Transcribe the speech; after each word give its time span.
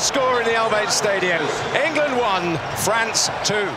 score 0.00 0.40
in 0.40 0.46
the 0.46 0.54
Albert 0.54 0.88
Stadium. 0.88 1.46
England 1.74 2.16
1, 2.16 2.58
France 2.76 3.30
2. 3.44 3.68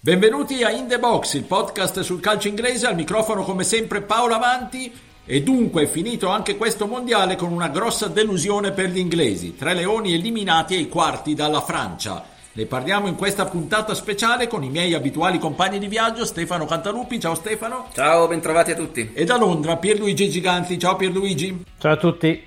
Benvenuti 0.00 0.64
a 0.64 0.70
In 0.70 0.88
The 0.88 0.98
Box, 0.98 1.34
il 1.34 1.44
podcast 1.44 2.00
sul 2.00 2.20
calcio 2.20 2.48
inglese, 2.48 2.88
al 2.88 2.96
microfono 2.96 3.44
come 3.44 3.62
sempre 3.62 4.02
Paolo 4.02 4.34
Avanti 4.34 4.92
e 5.24 5.42
dunque 5.42 5.84
è 5.84 5.86
finito 5.86 6.28
anche 6.28 6.56
questo 6.56 6.86
mondiale 6.86 7.36
con 7.36 7.52
una 7.52 7.68
grossa 7.68 8.08
delusione 8.08 8.72
per 8.72 8.90
gli 8.90 8.98
inglesi, 8.98 9.54
tre 9.54 9.74
leoni 9.74 10.12
eliminati 10.12 10.74
ai 10.74 10.88
quarti 10.88 11.34
dalla 11.34 11.60
Francia. 11.60 12.34
Ne 12.56 12.64
parliamo 12.64 13.06
in 13.06 13.16
questa 13.16 13.44
puntata 13.44 13.92
speciale 13.92 14.48
con 14.48 14.62
i 14.62 14.70
miei 14.70 14.94
abituali 14.94 15.38
compagni 15.38 15.78
di 15.78 15.88
viaggio 15.88 16.24
Stefano 16.24 16.64
Cantalupi, 16.64 17.20
ciao 17.20 17.34
Stefano. 17.34 17.88
Ciao, 17.92 18.26
bentrovati 18.28 18.70
a 18.70 18.74
tutti. 18.74 19.10
E 19.12 19.26
da 19.26 19.36
Londra 19.36 19.76
Pierluigi 19.76 20.30
Giganti, 20.30 20.78
ciao 20.78 20.96
Pierluigi. 20.96 21.64
Ciao 21.76 21.92
a 21.92 21.96
tutti. 21.98 22.42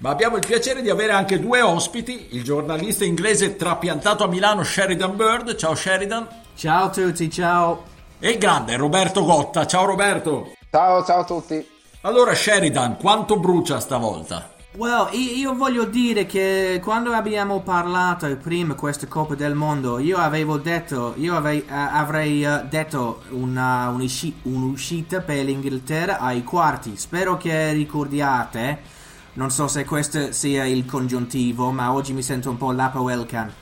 Ma 0.00 0.10
abbiamo 0.10 0.36
il 0.36 0.44
piacere 0.46 0.82
di 0.82 0.90
avere 0.90 1.12
anche 1.12 1.40
due 1.40 1.62
ospiti, 1.62 2.28
il 2.32 2.44
giornalista 2.44 3.06
inglese 3.06 3.56
trapiantato 3.56 4.24
a 4.24 4.28
Milano 4.28 4.62
Sheridan 4.62 5.16
Bird, 5.16 5.56
ciao 5.56 5.74
Sheridan. 5.74 6.28
Ciao 6.54 6.84
a 6.84 6.90
tutti, 6.90 7.30
ciao. 7.30 7.84
E 8.18 8.28
il 8.28 8.38
grande 8.38 8.76
Roberto 8.76 9.24
Gotta, 9.24 9.66
ciao 9.66 9.86
Roberto. 9.86 10.52
Ciao, 10.70 11.02
ciao 11.02 11.20
a 11.20 11.24
tutti. 11.24 11.66
Allora 12.02 12.34
Sheridan, 12.34 12.98
quanto 12.98 13.38
brucia 13.38 13.80
stavolta? 13.80 14.51
Well, 14.74 15.10
io 15.12 15.54
voglio 15.54 15.84
dire 15.84 16.24
che 16.24 16.80
quando 16.82 17.12
abbiamo 17.12 17.60
parlato 17.60 18.34
prima 18.38 18.72
di 18.72 18.78
questa 18.78 19.06
Coppa 19.06 19.34
del 19.34 19.54
Mondo, 19.54 19.98
io 19.98 20.16
avevo 20.16 20.56
detto, 20.56 21.12
io 21.18 21.36
avrei, 21.36 21.58
uh, 21.58 21.64
avrei 21.68 22.42
uh, 22.42 22.66
detto 22.70 23.22
una, 23.32 23.94
un'uscita 24.42 25.20
per 25.20 25.44
l'Inghilterra 25.44 26.18
ai 26.20 26.42
quarti. 26.42 26.96
Spero 26.96 27.36
che 27.36 27.72
ricordiate 27.72 29.00
non 29.34 29.50
so 29.50 29.68
se 29.68 29.84
questo 29.84 30.32
sia 30.32 30.64
il 30.64 30.86
congiuntivo, 30.86 31.70
ma 31.70 31.92
oggi 31.92 32.14
mi 32.14 32.22
sento 32.22 32.48
un 32.48 32.56
po' 32.56 32.72
l'Apawelcan. 32.72 33.52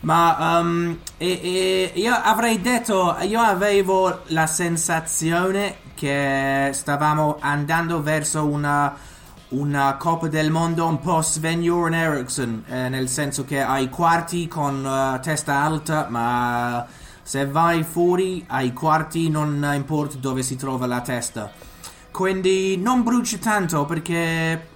Ma 0.00 0.58
um, 0.60 0.98
e, 1.16 1.40
e 1.42 1.92
io 1.94 2.12
avrei 2.12 2.60
detto, 2.60 3.16
io 3.22 3.40
avevo 3.40 4.22
la 4.26 4.46
sensazione 4.46 5.76
che 5.94 6.70
stavamo 6.72 7.38
andando 7.40 8.02
verso 8.02 8.44
una, 8.44 8.94
una 9.48 9.96
Coppa 9.96 10.28
del 10.28 10.50
Mondo 10.50 10.86
un 10.86 10.98
po' 10.98 11.20
Sven 11.22 11.62
Joran 11.62 11.94
Eriksson, 11.94 12.64
eh, 12.66 12.88
nel 12.88 13.08
senso 13.08 13.44
che 13.44 13.60
ai 13.60 13.88
quarti 13.88 14.48
con 14.48 14.84
uh, 14.84 15.20
testa 15.20 15.62
alta, 15.62 16.06
ma 16.08 16.86
se 17.22 17.46
vai 17.46 17.84
fuori 17.84 18.44
ai 18.48 18.72
quarti 18.72 19.28
non 19.28 19.68
importa 19.74 20.16
dove 20.18 20.42
si 20.42 20.56
trova 20.56 20.86
la 20.86 21.00
testa. 21.00 21.50
Quindi 22.10 22.76
non 22.78 23.02
bruci 23.02 23.38
tanto 23.38 23.84
perché 23.84 24.74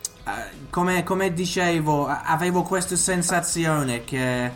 come, 0.70 1.02
come, 1.02 1.32
dicevo, 1.32 2.06
avevo 2.06 2.62
questa 2.62 2.96
sensazione 2.96 4.04
che, 4.04 4.52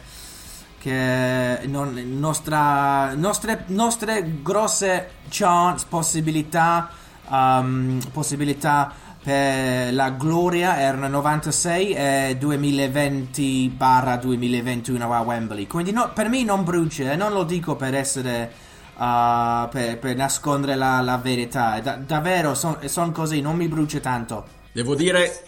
che 0.78 1.60
non, 1.64 1.94
nostra, 2.18 3.14
nostre, 3.14 3.64
nostre 3.68 4.42
grosse 4.42 5.10
chance, 5.28 5.86
possibilità, 5.88 6.90
um, 7.28 8.00
possibilità 8.12 8.92
per 9.24 9.94
la 9.94 10.10
gloria 10.10 10.78
erano 10.78 11.08
96 11.08 11.94
e 11.94 12.36
2020 12.38 13.74
2021 14.20 15.14
a 15.14 15.20
Wembley. 15.20 15.66
Quindi 15.66 15.92
no, 15.92 16.12
per 16.12 16.28
me 16.28 16.44
non 16.44 16.62
brucia, 16.62 17.10
e 17.10 17.16
non 17.16 17.32
lo 17.32 17.44
dico 17.44 17.74
per 17.74 17.94
essere... 17.94 18.72
Uh, 18.96 19.68
per, 19.70 19.98
per, 19.98 20.14
nascondere 20.14 20.76
la, 20.76 21.00
la 21.00 21.16
verità, 21.16 21.80
da, 21.80 21.96
davvero 21.96 22.54
sono 22.54 22.78
son 22.84 23.10
così, 23.10 23.40
non 23.40 23.56
mi 23.56 23.66
brucia 23.66 23.98
tanto. 23.98 24.44
Devo 24.70 24.94
dire 24.94 25.42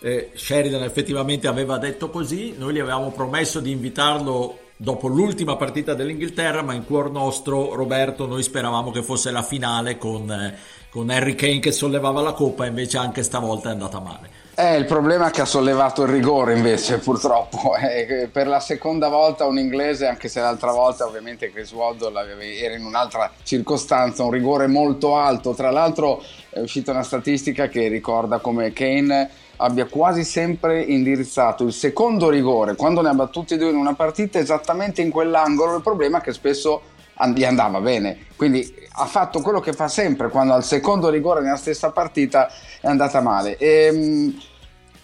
eh, 0.00 0.32
Sheridan 0.34 0.82
effettivamente 0.82 1.46
aveva 1.46 1.78
detto 1.78 2.10
così, 2.10 2.54
noi 2.58 2.74
gli 2.74 2.78
avevamo 2.78 3.10
promesso 3.10 3.58
di 3.60 3.70
invitarlo 3.70 4.58
dopo 4.76 5.08
l'ultima 5.08 5.56
partita 5.56 5.94
dell'Inghilterra, 5.94 6.62
ma 6.62 6.74
in 6.74 6.84
cuor 6.84 7.10
nostro, 7.10 7.74
Roberto, 7.74 8.26
noi 8.26 8.42
speravamo 8.42 8.90
che 8.90 9.02
fosse 9.02 9.30
la 9.30 9.42
finale 9.42 9.98
con, 9.98 10.30
eh, 10.30 10.58
con 10.90 11.08
Harry 11.08 11.34
Kane 11.34 11.60
che 11.60 11.72
sollevava 11.72 12.20
la 12.20 12.32
coppa, 12.32 12.66
invece 12.66 12.98
anche 12.98 13.22
stavolta 13.22 13.68
è 13.68 13.72
andata 13.72 14.00
male. 14.00 14.38
Eh, 14.56 14.76
il 14.76 14.84
problema 14.84 15.28
è 15.28 15.30
che 15.30 15.40
ha 15.40 15.46
sollevato 15.46 16.02
il 16.02 16.08
rigore 16.08 16.54
invece, 16.54 16.98
purtroppo. 17.00 17.76
Eh, 17.76 18.28
per 18.30 18.46
la 18.46 18.60
seconda 18.60 19.08
volta 19.08 19.46
un 19.46 19.58
inglese, 19.58 20.06
anche 20.06 20.28
se 20.28 20.40
l'altra 20.40 20.72
volta 20.72 21.06
ovviamente 21.06 21.50
Chris 21.50 21.72
Waddle 21.72 22.20
era 22.60 22.74
in 22.74 22.84
un'altra 22.84 23.32
circostanza, 23.42 24.24
un 24.24 24.32
rigore 24.32 24.66
molto 24.66 25.16
alto. 25.16 25.54
Tra 25.54 25.70
l'altro 25.70 26.22
è 26.50 26.58
uscita 26.58 26.90
una 26.90 27.04
statistica 27.04 27.68
che 27.68 27.88
ricorda 27.88 28.38
come 28.40 28.72
Kane 28.72 29.30
abbia 29.56 29.86
quasi 29.86 30.24
sempre 30.24 30.82
indirizzato 30.82 31.64
il 31.64 31.72
secondo 31.72 32.30
rigore 32.30 32.76
quando 32.76 33.02
ne 33.02 33.10
ha 33.10 33.14
battuti 33.14 33.56
due 33.56 33.68
in 33.68 33.76
una 33.76 33.94
partita 33.94 34.38
esattamente 34.38 35.00
in 35.00 35.10
quell'angolo. 35.10 35.76
Il 35.76 35.82
problema 35.82 36.18
è 36.18 36.20
che 36.20 36.32
spesso 36.32 36.82
gli 37.28 37.44
andava 37.44 37.80
bene. 37.80 38.26
Quindi 38.36 38.74
ha 38.92 39.06
fatto 39.06 39.40
quello 39.40 39.60
che 39.60 39.72
fa 39.72 39.88
sempre 39.88 40.28
quando 40.28 40.54
al 40.54 40.64
secondo 40.64 41.08
rigore 41.08 41.40
nella 41.42 41.56
stessa 41.56 41.90
partita 41.90 42.50
è 42.80 42.86
andata 42.86 43.20
male. 43.20 43.56
E, 43.56 43.68
ehm, 43.86 44.40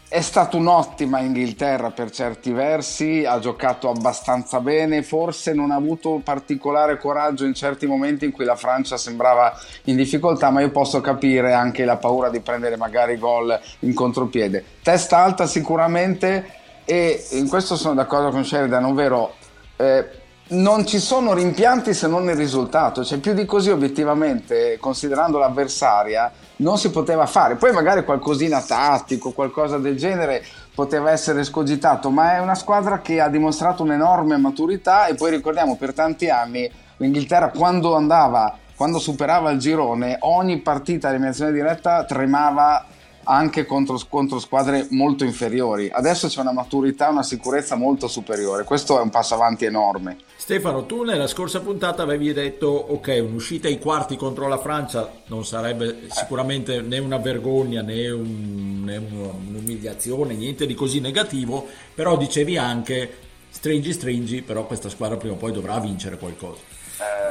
è 0.09 0.21
stata 0.21 0.57
un'ottima 0.57 1.19
Inghilterra 1.19 1.91
per 1.91 2.11
certi 2.11 2.53
versi, 2.53 3.25
ha 3.25 3.41
giocato 3.41 3.91
abbastanza 3.91 4.61
bene, 4.61 5.03
forse 5.03 5.53
non 5.53 5.73
ha 5.73 5.75
avuto 5.75 6.21
particolare 6.23 6.97
coraggio 6.97 7.45
in 7.45 7.55
certi 7.55 7.87
momenti 7.87 8.25
in 8.25 8.31
cui 8.31 8.45
la 8.45 8.55
Francia 8.55 8.97
sembrava 8.97 9.53
in 9.85 9.97
difficoltà, 9.97 10.51
ma 10.51 10.61
io 10.61 10.71
posso 10.71 11.01
capire 11.01 11.55
anche 11.55 11.85
la 11.85 11.97
paura 11.97 12.31
di 12.31 12.39
prendere 12.39 12.77
magari 12.77 13.19
gol 13.19 13.59
in 13.81 13.95
contropiede. 13.95 14.65
Testa 14.81 15.19
alta 15.19 15.45
sicuramente 15.47 16.53
e 16.85 17.27
in 17.33 17.49
questo 17.49 17.75
sono 17.75 17.95
d'accordo 17.95 18.31
con 18.31 18.45
Sheridan, 18.45 18.85
ovvero 18.85 19.35
eh, 19.77 20.09
non 20.49 20.87
ci 20.87 21.01
sono 21.01 21.35
rimpianti 21.35 21.93
se 21.93 22.07
non 22.07 22.29
il 22.29 22.37
risultato, 22.37 23.05
cioè 23.05 23.19
più 23.19 23.33
di 23.33 23.45
così 23.45 23.71
obiettivamente, 23.71 24.79
considerando 24.79 25.39
l'avversaria, 25.39 26.31
non 26.57 26.79
si 26.79 26.91
poteva 26.91 27.27
fare. 27.27 27.57
Poi 27.57 27.73
magari 27.73 28.05
qualcosina 28.05 28.61
tattico, 28.61 29.33
qualcosa 29.33 29.79
del 29.79 29.97
genere 29.97 30.45
poteva 30.73 31.11
essere 31.11 31.43
scogitato, 31.43 32.11
ma 32.11 32.35
è 32.35 32.39
una 32.39 32.55
squadra 32.55 33.01
che 33.01 33.21
ha 33.21 33.29
dimostrato 33.29 33.83
un'enorme 33.83 34.37
maturità 34.37 35.07
e 35.07 35.15
poi 35.15 35.31
ricordiamo 35.31 35.77
per 35.77 35.93
tanti 35.93 36.29
anni 36.29 36.71
l'Inghilterra 36.99 37.49
quando 37.49 37.97
andava, 37.97 38.57
quando 38.77 38.99
superava 38.99 39.51
il 39.51 39.59
girone, 39.59 40.17
ogni 40.21 40.59
partita 40.59 41.09
a 41.09 41.11
eliminazione 41.11 41.51
diretta 41.51 42.05
tremava 42.05 42.85
anche 43.27 43.67
contro, 43.67 44.01
contro, 44.09 44.39
squadre 44.39 44.87
molto 44.91 45.25
inferiori. 45.25 45.91
Adesso 45.93 46.29
c'è 46.29 46.41
una 46.41 46.53
maturità, 46.53 47.09
una 47.09 47.23
sicurezza 47.23 47.75
molto 47.75 48.09
superiore. 48.09 48.65
Questo 48.65 48.99
è 48.99 49.03
un 49.03 49.11
passo 49.11 49.35
avanti 49.35 49.65
enorme. 49.65 50.19
Stefano, 50.37 50.87
tu 50.87 51.03
nella 51.03 51.27
scorsa 51.27 51.61
puntata 51.61 52.03
avevi 52.03 52.33
detto: 52.33 52.69
ok, 52.69 53.23
un'uscita 53.27 53.69
ai 53.69 53.79
quarti 53.79 54.17
contro 54.17 54.49
la 54.49 54.59
Francia 54.59 55.11
non 55.27 55.45
sarebbe 55.45 56.07
sicuramente 56.11 56.81
né 56.81 56.99
una 56.99 57.19
vergogna 57.19 57.83
né, 57.83 58.11
un, 58.11 58.83
né 58.85 58.97
un'umiliazione, 58.97 60.35
niente 60.35 60.67
di 60.67 60.75
così 60.75 61.01
negativo. 61.01 61.67
Però 61.95 62.17
dicevi 62.17 62.57
anche: 62.57 63.13
stringi, 63.51 63.93
stringi, 63.93 64.43
però 64.43 64.67
questa 64.67 64.89
squadra 64.89 65.17
prima 65.17 65.35
o 65.35 65.39
poi 65.39 65.53
dovrà 65.53 65.79
vincere 65.81 66.17
qualcosa. 66.17 66.61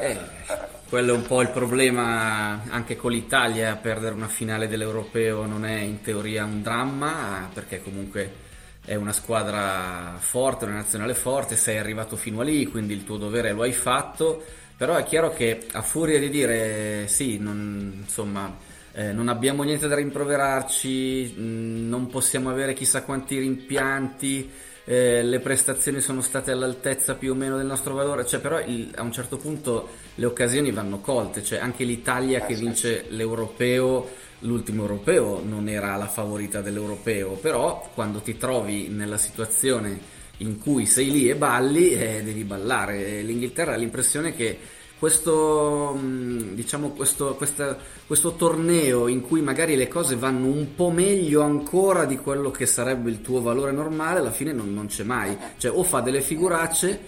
Eh 0.02 0.75
quello 0.88 1.14
è 1.14 1.18
un 1.18 1.26
po' 1.26 1.42
il 1.42 1.50
problema 1.50 2.62
anche 2.70 2.96
con 2.96 3.12
l'Italia, 3.12 3.76
perdere 3.76 4.14
una 4.14 4.28
finale 4.28 4.68
dell'Europeo 4.68 5.46
non 5.46 5.66
è 5.66 5.80
in 5.80 6.02
teoria 6.02 6.46
un 6.46 6.62
dramma, 6.62 7.50
perché 7.54 7.82
comunque 7.82 8.44
è 8.86 8.94
una 8.94 9.12
squadra 9.12 10.16
forte, 10.20 10.66
una 10.66 10.76
nazionale 10.76 11.16
forte, 11.16 11.56
sei 11.56 11.78
arrivato 11.78 12.16
fino 12.16 12.42
a 12.42 12.44
lì, 12.44 12.68
quindi 12.68 12.94
il 12.94 13.04
tuo 13.04 13.18
dovere 13.18 13.52
lo 13.52 13.64
hai 13.64 13.74
fatto, 13.74 14.44
però 14.78 14.96
è 14.96 15.04
chiaro 15.04 15.34
che 15.34 15.66
a 15.72 15.82
furia 15.82 16.20
di 16.20 16.30
dire 16.30 17.08
sì, 17.08 17.40
non, 17.40 18.02
insomma, 18.02 18.56
eh, 18.94 19.12
non 19.12 19.28
abbiamo 19.28 19.64
niente 19.64 19.88
da 19.88 19.96
rimproverarci, 19.96 21.34
mh, 21.36 21.90
non 21.90 22.08
possiamo 22.08 22.50
avere 22.52 22.74
chissà 22.74 23.02
quanti 23.02 23.40
rimpianti, 23.40 24.52
eh, 24.86 25.24
le 25.24 25.40
prestazioni 25.40 26.00
sono 26.00 26.22
state 26.22 26.52
all'altezza 26.52 27.16
più 27.16 27.32
o 27.32 27.36
meno 27.36 27.58
del 27.58 27.66
nostro 27.66 27.96
valore, 27.96 28.26
cioè 28.26 28.40
però 28.40 28.60
il, 28.60 28.92
a 28.96 29.02
un 29.02 29.12
certo 29.12 29.38
punto 29.38 29.90
le 30.16 30.26
occasioni 30.26 30.72
vanno 30.72 31.00
colte, 31.00 31.44
cioè 31.44 31.60
anche 31.60 31.84
l'Italia 31.84 32.46
che 32.46 32.54
vince 32.54 33.06
l'europeo, 33.10 34.08
l'ultimo 34.40 34.84
europeo 34.84 35.42
non 35.44 35.68
era 35.68 35.96
la 35.96 36.08
favorita 36.08 36.62
dell'europeo, 36.62 37.32
però 37.32 37.90
quando 37.94 38.20
ti 38.20 38.38
trovi 38.38 38.88
nella 38.90 39.18
situazione 39.18 40.14
in 40.40 40.60
cui 40.60 40.86
sei 40.86 41.10
lì 41.10 41.30
e 41.30 41.36
balli, 41.36 41.92
eh, 41.92 42.22
devi 42.24 42.44
ballare. 42.44 43.22
L'Inghilterra 43.22 43.74
ha 43.74 43.78
l'impressione 43.78 44.36
che 44.36 44.58
questo, 44.98 45.98
mm, 45.98 46.54
diciamo, 46.54 46.90
questo, 46.92 47.36
questa, 47.36 47.78
questo 48.06 48.34
torneo 48.34 49.08
in 49.08 49.22
cui 49.22 49.42
magari 49.42 49.76
le 49.76 49.88
cose 49.88 50.16
vanno 50.16 50.48
un 50.48 50.76
po' 50.76 50.90
meglio 50.90 51.42
ancora 51.42 52.06
di 52.06 52.18
quello 52.18 52.52
che 52.52 52.66
sarebbe 52.66 53.10
il 53.10 53.22
tuo 53.22 53.42
valore 53.42 53.72
normale, 53.72 54.20
alla 54.20 54.32
fine 54.32 54.54
non, 54.54 54.74
non 54.74 54.88
c'è 54.88 55.04
mai. 55.04 55.38
Cioè 55.58 55.72
o 55.76 55.84
fa 55.84 56.02
delle 56.02 56.22
figuracce 56.22 57.02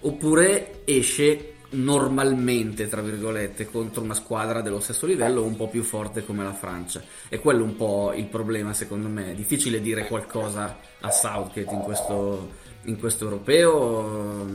oppure 0.00 0.82
esce 0.84 1.54
normalmente, 1.74 2.88
tra 2.88 3.00
virgolette, 3.00 3.66
contro 3.66 4.02
una 4.02 4.14
squadra 4.14 4.60
dello 4.60 4.80
stesso 4.80 5.06
livello 5.06 5.42
un 5.42 5.56
po' 5.56 5.68
più 5.68 5.82
forte 5.82 6.24
come 6.24 6.44
la 6.44 6.52
Francia. 6.52 7.02
E 7.28 7.38
quello 7.38 7.60
è 7.60 7.66
un 7.66 7.76
po' 7.76 8.12
il 8.14 8.26
problema, 8.26 8.72
secondo 8.72 9.08
me. 9.08 9.32
È 9.32 9.34
difficile 9.34 9.80
dire 9.80 10.06
qualcosa 10.06 10.78
a 11.00 11.10
Southgate 11.10 11.74
in 11.74 11.80
questo, 11.80 12.50
in 12.84 12.98
questo 12.98 13.24
europeo. 13.24 14.46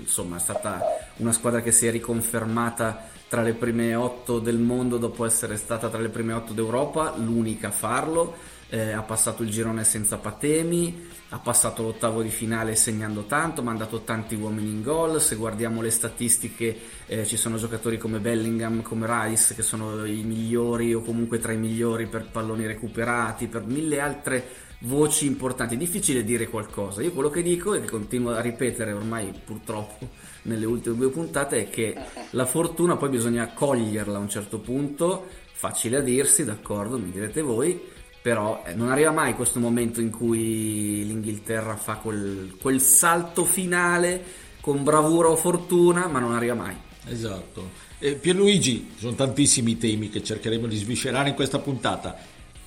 Insomma, 0.00 0.36
è 0.36 0.40
stata 0.40 0.80
una 1.16 1.32
squadra 1.32 1.62
che 1.62 1.72
si 1.72 1.86
è 1.86 1.90
riconfermata 1.90 3.08
tra 3.28 3.42
le 3.42 3.52
prime 3.52 3.94
otto 3.94 4.38
del 4.40 4.58
mondo 4.58 4.98
dopo 4.98 5.24
essere 5.24 5.56
stata 5.56 5.88
tra 5.88 6.00
le 6.00 6.08
prime 6.08 6.32
otto 6.32 6.52
d'Europa, 6.52 7.14
l'unica 7.16 7.68
a 7.68 7.72
farlo 7.72 8.34
eh, 8.70 8.92
ha 8.92 9.02
passato 9.02 9.42
il 9.42 9.50
girone 9.50 9.84
senza 9.84 10.16
patemi, 10.16 11.08
ha 11.30 11.38
passato 11.38 11.82
l'ottavo 11.82 12.22
di 12.22 12.30
finale 12.30 12.76
segnando 12.76 13.24
tanto, 13.24 13.60
ha 13.60 13.64
mandato 13.64 14.02
tanti 14.02 14.36
uomini 14.36 14.70
in 14.70 14.82
gol, 14.82 15.20
se 15.20 15.34
guardiamo 15.34 15.82
le 15.82 15.90
statistiche 15.90 16.78
eh, 17.06 17.26
ci 17.26 17.36
sono 17.36 17.56
giocatori 17.56 17.98
come 17.98 18.20
Bellingham, 18.20 18.82
come 18.82 19.06
Rice 19.08 19.54
che 19.54 19.62
sono 19.62 20.04
i 20.04 20.22
migliori 20.22 20.94
o 20.94 21.02
comunque 21.02 21.38
tra 21.38 21.52
i 21.52 21.56
migliori 21.56 22.06
per 22.06 22.28
palloni 22.30 22.66
recuperati, 22.66 23.48
per 23.48 23.64
mille 23.64 24.00
altre 24.00 24.68
voci 24.80 25.26
importanti, 25.26 25.76
difficile 25.76 26.24
dire 26.24 26.48
qualcosa, 26.48 27.02
io 27.02 27.12
quello 27.12 27.30
che 27.30 27.42
dico 27.42 27.74
e 27.74 27.80
che 27.80 27.88
continuo 27.88 28.32
a 28.32 28.40
ripetere 28.40 28.92
ormai 28.92 29.32
purtroppo 29.44 30.08
nelle 30.42 30.64
ultime 30.64 30.96
due 30.96 31.10
puntate 31.10 31.62
è 31.62 31.70
che 31.70 31.94
la 32.30 32.46
fortuna 32.46 32.96
poi 32.96 33.10
bisogna 33.10 33.48
coglierla 33.48 34.16
a 34.16 34.20
un 34.20 34.28
certo 34.28 34.58
punto, 34.58 35.26
facile 35.52 35.98
a 35.98 36.00
dirsi, 36.00 36.44
d'accordo, 36.44 36.98
mi 36.98 37.10
direte 37.10 37.42
voi, 37.42 37.78
però 38.22 38.62
eh, 38.66 38.74
non 38.74 38.90
arriva 38.90 39.10
mai 39.10 39.34
questo 39.34 39.60
momento 39.60 40.00
in 40.00 40.10
cui 40.10 41.04
l'Inghilterra 41.06 41.76
fa 41.76 41.96
quel, 41.96 42.56
quel 42.60 42.80
salto 42.80 43.44
finale 43.44 44.48
con 44.60 44.82
bravura 44.82 45.28
o 45.28 45.36
fortuna, 45.36 46.06
ma 46.06 46.20
non 46.20 46.34
arriva 46.34 46.54
mai. 46.54 46.76
Esatto. 47.06 47.88
Eh, 47.98 48.14
Pierluigi, 48.14 48.92
sono 48.96 49.14
tantissimi 49.14 49.76
temi 49.76 50.08
che 50.08 50.22
cercheremo 50.22 50.66
di 50.66 50.76
sviscerare 50.76 51.30
in 51.30 51.34
questa 51.34 51.58
puntata. 51.58 52.16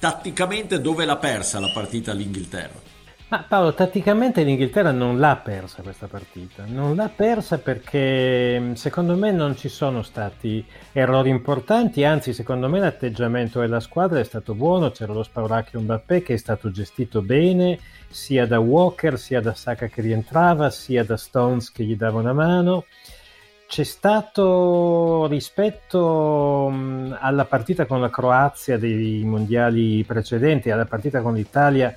Tatticamente 0.04 0.82
dove 0.82 1.06
l'ha 1.06 1.16
persa 1.16 1.62
la 1.62 1.72
partita 1.74 2.12
l'Inghilterra? 2.12 2.78
Ma 3.30 3.46
Paolo, 3.48 3.74
tatticamente 3.74 4.44
l'Inghilterra 4.44 4.92
non 4.92 5.18
l'ha 5.18 5.38
persa 5.38 5.82
questa 5.82 6.08
partita, 6.08 6.66
non 6.68 6.98
l'ha 6.98 7.08
persa 7.08 7.58
perché 7.58 8.72
secondo 8.74 9.16
me 9.16 9.32
non 9.32 9.56
ci 9.56 9.70
sono 9.70 10.02
stati 10.02 10.62
errori 10.92 11.30
importanti, 11.30 12.04
anzi 12.04 12.34
secondo 12.34 12.68
me 12.68 12.80
l'atteggiamento 12.80 13.62
della 13.62 13.80
squadra 13.80 14.20
è 14.20 14.26
stato 14.26 14.56
buono, 14.56 14.92
c'era 14.92 15.14
lo 15.14 15.24
Spauracchio 15.24 15.80
Mbappé 15.80 16.22
che 16.22 16.34
è 16.34 16.38
stato 16.38 16.70
gestito 16.70 17.22
bene 17.22 17.80
sia 18.10 18.46
da 18.46 18.60
Walker 18.60 19.18
sia 19.18 19.40
da 19.40 19.54
Saka 19.54 19.88
che 19.88 20.02
rientrava, 20.02 20.70
sia 20.70 21.06
da 21.06 21.16
Stones 21.16 21.72
che 21.72 21.86
gli 21.86 21.96
dava 21.96 22.20
una 22.20 22.34
mano. 22.34 22.84
C'è 23.74 23.86
stato 23.86 25.26
rispetto 25.26 26.72
alla 27.20 27.46
partita 27.46 27.88
con 27.88 28.02
la 28.02 28.12
Croazia 28.12 28.78
dei 28.78 29.24
mondiali 29.24 30.04
precedenti, 30.04 30.70
alla 30.70 30.86
partita 30.86 31.24
con 31.24 31.34
l'Italia, 31.34 31.92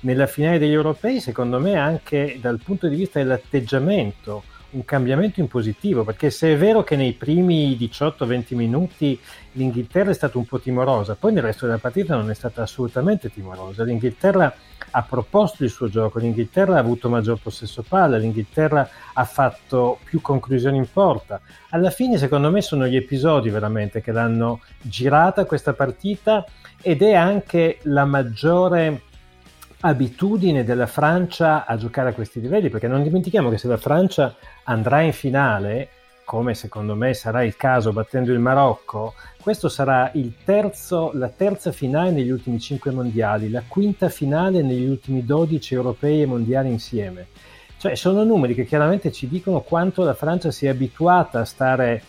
nella 0.00 0.26
finale 0.26 0.58
degli 0.58 0.74
europei, 0.74 1.20
secondo 1.20 1.58
me 1.58 1.76
anche 1.76 2.36
dal 2.38 2.60
punto 2.62 2.86
di 2.86 2.96
vista 2.96 3.18
dell'atteggiamento, 3.18 4.42
un 4.72 4.84
cambiamento 4.84 5.40
in 5.40 5.48
positivo, 5.48 6.04
perché 6.04 6.30
se 6.30 6.52
è 6.52 6.56
vero 6.56 6.82
che 6.82 6.96
nei 6.96 7.12
primi 7.12 7.76
18-20 7.78 8.54
minuti 8.54 9.18
l'Inghilterra 9.52 10.10
è 10.10 10.14
stata 10.14 10.38
un 10.38 10.46
po' 10.46 10.60
timorosa, 10.60 11.14
poi 11.14 11.32
nel 11.32 11.42
resto 11.42 11.66
della 11.66 11.78
partita 11.78 12.16
non 12.16 12.30
è 12.30 12.34
stata 12.34 12.62
assolutamente 12.62 13.30
timorosa. 13.30 13.84
L'Inghilterra 13.84 14.54
ha 14.94 15.02
proposto 15.02 15.64
il 15.64 15.70
suo 15.70 15.88
gioco, 15.88 16.18
l'Inghilterra 16.18 16.76
ha 16.76 16.80
avuto 16.80 17.08
maggior 17.08 17.38
possesso 17.40 17.82
palla, 17.86 18.16
l'Inghilterra 18.16 18.88
ha 19.12 19.24
fatto 19.24 19.98
più 20.04 20.20
conclusioni 20.20 20.76
in 20.76 20.86
porta. 20.90 21.40
Alla 21.70 21.90
fine, 21.90 22.18
secondo 22.18 22.50
me, 22.50 22.60
sono 22.62 22.86
gli 22.86 22.96
episodi 22.96 23.50
veramente 23.50 24.00
che 24.00 24.12
l'hanno 24.12 24.60
girata 24.80 25.44
questa 25.44 25.72
partita 25.72 26.44
ed 26.80 27.02
è 27.02 27.14
anche 27.14 27.78
la 27.82 28.04
maggiore 28.04 29.02
abitudine 29.84 30.64
della 30.64 30.86
Francia 30.86 31.66
a 31.66 31.76
giocare 31.76 32.10
a 32.10 32.12
questi 32.12 32.40
livelli, 32.40 32.68
perché 32.68 32.88
non 32.88 33.02
dimentichiamo 33.02 33.50
che 33.50 33.58
se 33.58 33.68
la 33.68 33.76
Francia 33.76 34.34
andrà 34.64 35.00
in 35.00 35.12
finale, 35.12 35.88
come 36.24 36.54
secondo 36.54 36.94
me 36.94 37.14
sarà 37.14 37.42
il 37.42 37.56
caso 37.56 37.92
battendo 37.92 38.32
il 38.32 38.38
Marocco, 38.38 39.14
questo 39.40 39.68
sarà 39.68 40.12
terzo, 40.44 41.10
la 41.14 41.28
terza 41.28 41.72
finale 41.72 42.12
negli 42.12 42.30
ultimi 42.30 42.60
cinque 42.60 42.92
mondiali, 42.92 43.50
la 43.50 43.62
quinta 43.66 44.08
finale 44.08 44.62
negli 44.62 44.86
ultimi 44.86 45.24
12 45.24 45.74
europei 45.74 46.22
e 46.22 46.26
mondiali 46.26 46.68
insieme. 46.68 47.26
Cioè 47.76 47.96
sono 47.96 48.22
numeri 48.22 48.54
che 48.54 48.64
chiaramente 48.64 49.10
ci 49.10 49.26
dicono 49.26 49.62
quanto 49.62 50.04
la 50.04 50.14
Francia 50.14 50.52
sia 50.52 50.70
abituata 50.70 51.40
a 51.40 51.44
stare 51.44 52.02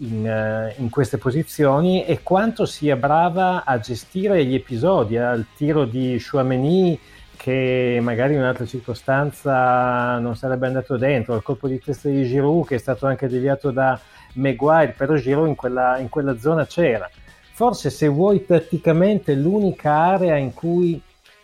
in, 0.00 0.72
uh, 0.76 0.80
in, 0.80 0.90
queste 0.90 1.18
posizioni 1.18 2.04
e 2.04 2.22
quanto 2.22 2.66
sia 2.66 2.96
brava 2.96 3.64
a 3.64 3.78
gestire 3.78 4.44
gli 4.44 4.54
episodi, 4.54 5.16
al 5.16 5.46
tiro 5.56 5.84
di 5.84 6.20
Chouameni 6.20 6.98
che 7.36 7.98
magari 8.02 8.34
in 8.34 8.40
un'altra 8.40 8.66
circostanza 8.66 10.18
non 10.18 10.36
sarebbe 10.36 10.66
andato 10.66 10.98
dentro, 10.98 11.32
al 11.32 11.42
colpo 11.42 11.68
di 11.68 11.80
testa 11.80 12.10
di 12.10 12.26
Giroud 12.26 12.66
che 12.66 12.74
è 12.74 12.78
stato 12.78 13.06
anche 13.06 13.28
deviato 13.28 13.70
da 13.70 13.98
Maguire, 14.34 14.94
però 14.96 15.14
Giroud 15.14 15.48
in 15.48 15.54
quella, 15.54 15.98
in 15.98 16.10
quella 16.10 16.38
zona 16.38 16.66
c'era. 16.66 17.08
Forse 17.52 17.90
se 17.90 18.08
vuoi 18.08 18.44
tatticamente 18.44 19.34
l'unica 19.34 19.92
area 19.92 20.36
in 20.36 20.52
cui 20.52 21.00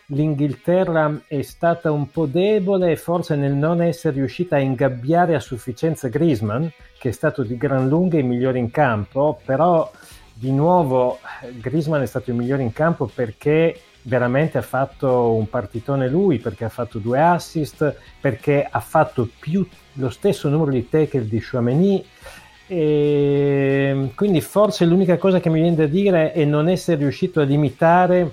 l'Inghilterra 0.07 1.21
è 1.27 1.41
stata 1.41 1.91
un 1.91 2.09
po' 2.09 2.27
debole 2.27 2.95
forse 2.95 3.35
nel 3.35 3.53
non 3.53 3.81
essere 3.81 4.15
riuscita 4.15 4.55
a 4.55 4.59
ingabbiare 4.59 5.35
a 5.35 5.39
sufficienza 5.41 6.07
Griezmann, 6.07 6.65
che 6.97 7.09
è 7.09 7.11
stato 7.11 7.43
di 7.43 7.57
gran 7.57 7.89
lunga 7.89 8.17
il 8.17 8.25
migliore 8.25 8.57
in 8.57 8.71
campo, 8.71 9.39
però 9.43 9.91
di 10.33 10.51
nuovo 10.51 11.19
Griezmann 11.59 12.03
è 12.03 12.05
stato 12.05 12.29
il 12.29 12.37
migliore 12.37 12.63
in 12.63 12.71
campo 12.71 13.09
perché 13.13 13.81
veramente 14.03 14.57
ha 14.57 14.61
fatto 14.61 15.33
un 15.33 15.49
partitone 15.49 16.07
lui, 16.07 16.37
perché 16.37 16.63
ha 16.63 16.69
fatto 16.69 16.99
due 16.99 17.19
assist, 17.19 17.93
perché 18.21 18.65
ha 18.69 18.79
fatto 18.79 19.27
più 19.39 19.67
lo 19.93 20.09
stesso 20.09 20.47
numero 20.47 20.71
di 20.71 20.87
tackle 20.87 21.27
di 21.27 21.43
Chouameni. 21.43 22.05
E 22.69 24.11
quindi 24.15 24.39
forse 24.39 24.85
l'unica 24.85 25.17
cosa 25.17 25.41
che 25.41 25.49
mi 25.49 25.59
viene 25.59 25.75
da 25.75 25.85
dire 25.85 26.31
è 26.31 26.45
non 26.45 26.69
essere 26.69 26.97
riuscito 26.97 27.41
a 27.41 27.43
limitare 27.43 28.31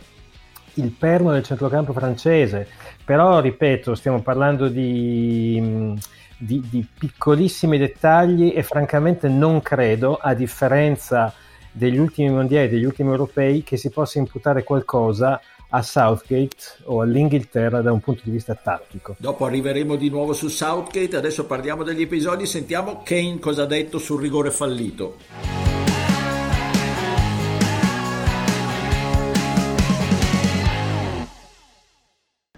il 0.75 0.91
perno 0.91 1.33
del 1.33 1.43
centrocampo 1.43 1.93
francese, 1.93 2.69
però 3.05 3.41
ripeto, 3.41 3.95
stiamo 3.95 4.23
parlando 4.23 4.69
di, 4.69 5.95
di, 6.37 6.63
di, 6.71 6.87
piccolissimi 6.99 7.79
dettagli 7.79 8.53
e 8.55 8.63
francamente 8.63 9.29
non 9.29 9.61
credo, 9.61 10.17
a 10.17 10.35
differenza 10.35 11.33
degli 11.71 11.99
ultimi 11.99 12.31
mondiali, 12.31 12.69
degli 12.69 12.85
ultimi 12.85 13.11
europei, 13.11 13.63
che 13.63 13.77
si 13.77 13.91
possa 13.91 14.19
imputare 14.19 14.63
qualcosa 14.63 15.41
a 15.71 15.83
Southgate 15.83 16.57
o 16.85 17.01
all'Inghilterra 17.01 17.83
da 17.83 17.93
un 17.93 18.01
punto 18.01 18.23
di 18.25 18.31
vista 18.31 18.55
tattico. 18.55 19.17
Dopo 19.19 19.45
arriveremo 19.45 19.97
di 19.97 20.09
nuovo 20.09 20.33
su 20.33 20.49
Southgate, 20.49 21.17
adesso 21.17 21.47
parliamo 21.47 21.83
degli 21.83 22.03
episodi, 22.03 22.47
sentiamo 22.47 23.03
Kane 23.05 23.41
cosa 23.41 23.63
ha 23.63 23.67
detto 23.67 23.99
sul 23.99 24.21
rigore 24.21 24.51
fallito. 24.51 25.64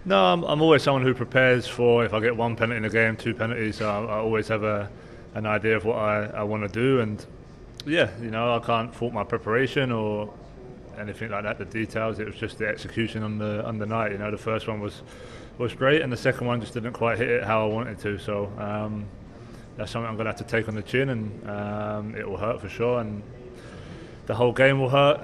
No, 0.07 0.23
I'm, 0.23 0.45
I'm, 0.45 0.61
always 0.61 0.83
someone 0.83 1.03
who 1.03 1.13
prepares 1.13 1.67
for 1.67 2.05
if 2.05 2.13
I 2.13 2.21
get 2.21 2.37
one 2.37 2.55
penalty 2.55 2.77
in 2.77 2.85
a 2.85 2.89
game, 2.89 3.17
two 3.17 3.33
penalties. 3.33 3.81
I, 3.81 4.05
I 4.05 4.19
always 4.19 4.47
have 4.47 4.63
a, 4.63 4.89
an 5.33 5.45
idea 5.45 5.75
of 5.75 5.83
what 5.83 5.97
I, 5.97 6.27
I 6.27 6.43
want 6.43 6.63
to 6.63 6.69
do, 6.69 7.01
and 7.01 7.25
yeah, 7.85 8.09
you 8.21 8.31
know, 8.31 8.55
I 8.55 8.59
can't 8.59 8.95
fault 8.95 9.11
my 9.11 9.25
preparation 9.25 9.91
or 9.91 10.33
anything 10.97 11.29
like 11.29 11.43
that. 11.43 11.57
The 11.57 11.65
details, 11.65 12.19
it 12.19 12.25
was 12.25 12.37
just 12.37 12.57
the 12.57 12.69
execution 12.69 13.21
on 13.21 13.37
the 13.37 13.65
on 13.65 13.79
the 13.79 13.85
night. 13.85 14.13
You 14.13 14.17
know, 14.17 14.31
the 14.31 14.37
first 14.37 14.69
one 14.69 14.79
was 14.79 15.01
was 15.57 15.73
great, 15.73 16.01
and 16.01 16.09
the 16.09 16.15
second 16.15 16.47
one 16.47 16.61
just 16.61 16.73
didn't 16.73 16.93
quite 16.93 17.17
hit 17.17 17.27
it 17.27 17.43
how 17.43 17.65
I 17.65 17.69
wanted 17.69 17.99
to. 17.99 18.17
So 18.17 18.49
um, 18.57 19.07
that's 19.75 19.91
something 19.91 20.07
I'm 20.07 20.15
going 20.15 20.27
to 20.27 20.31
have 20.31 20.37
to 20.37 20.45
take 20.45 20.69
on 20.69 20.75
the 20.75 20.83
chin, 20.83 21.09
and 21.09 21.49
um, 21.49 22.15
it 22.15 22.25
will 22.25 22.37
hurt 22.37 22.61
for 22.61 22.69
sure. 22.69 23.01
And 23.01 23.21
the 24.27 24.35
whole 24.35 24.51
game 24.51 24.79
will 24.79 24.89
hurt 24.89 25.19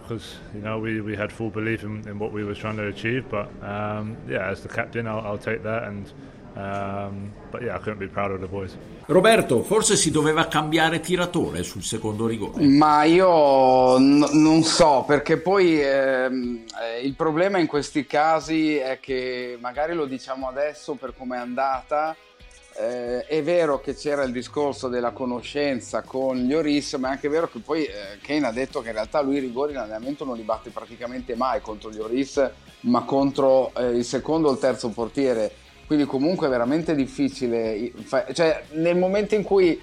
because 0.00 0.34
uh, 0.34 0.56
you 0.56 0.60
know 0.60 0.78
we, 0.78 1.00
we 1.00 1.16
had 1.16 1.32
full 1.32 1.50
belief 1.50 1.82
in, 1.82 2.06
in, 2.06 2.18
what 2.18 2.32
we 2.32 2.44
were 2.44 2.54
trying 2.54 2.76
to 2.76 2.86
achieve. 2.86 3.24
But 3.28 3.48
um, 3.62 4.16
yeah, 4.28 4.50
as 4.50 4.62
the 4.62 4.68
captain, 4.68 5.06
I'll, 5.08 5.20
I'll 5.20 5.38
take 5.38 5.62
that. 5.62 5.84
And 5.84 6.06
um, 6.54 7.32
but 7.50 7.62
yeah, 7.62 7.76
I 7.76 7.78
couldn't 7.78 7.98
be 7.98 8.06
prouder 8.06 8.34
of 8.34 8.40
the 8.40 8.46
boys. 8.46 8.76
Roberto, 9.06 9.62
forse 9.62 9.96
si 9.96 10.10
doveva 10.10 10.48
cambiare 10.48 11.00
tiratore 11.00 11.62
sul 11.62 11.82
secondo 11.82 12.26
rigore. 12.26 12.66
Ma 12.66 13.04
io 13.04 13.98
n- 13.98 14.28
non 14.32 14.62
so, 14.62 15.04
perché 15.06 15.38
poi 15.38 15.80
ehm, 15.82 16.64
eh, 16.82 17.00
il 17.00 17.14
problema 17.14 17.58
in 17.58 17.66
questi 17.66 18.06
casi 18.06 18.76
è 18.76 18.98
che 19.00 19.56
magari 19.60 19.94
lo 19.94 20.06
diciamo 20.06 20.48
adesso 20.48 20.94
per 20.94 21.14
come 21.16 21.36
è 21.36 21.40
andata 21.40 22.16
eh, 22.78 23.24
è 23.24 23.42
vero 23.42 23.80
che 23.80 23.94
c'era 23.94 24.22
il 24.22 24.32
discorso 24.32 24.88
della 24.88 25.12
conoscenza 25.12 26.02
con 26.02 26.36
gli 26.36 26.52
Oris, 26.52 26.94
ma 26.94 27.08
è 27.08 27.10
anche 27.12 27.28
vero 27.28 27.48
che 27.48 27.60
poi 27.60 27.84
eh, 27.84 28.18
Kane 28.20 28.46
ha 28.46 28.52
detto 28.52 28.82
che 28.82 28.88
in 28.88 28.94
realtà 28.94 29.22
lui 29.22 29.36
i 29.36 29.40
rigori 29.40 29.72
in 29.72 29.78
allenamento 29.78 30.24
non 30.24 30.36
li 30.36 30.42
batte 30.42 30.70
praticamente 30.70 31.34
mai 31.36 31.60
contro 31.60 31.90
gli 31.90 31.98
Oris, 31.98 32.50
ma 32.80 33.02
contro 33.04 33.72
eh, 33.74 33.96
il 33.96 34.04
secondo 34.04 34.48
o 34.48 34.52
il 34.52 34.58
terzo 34.58 34.90
portiere. 34.90 35.50
Quindi 35.86 36.04
comunque 36.04 36.48
è 36.48 36.50
veramente 36.50 36.94
difficile. 36.94 37.92
Cioè, 38.32 38.64
nel 38.72 38.96
momento 38.96 39.34
in 39.34 39.42
cui 39.42 39.80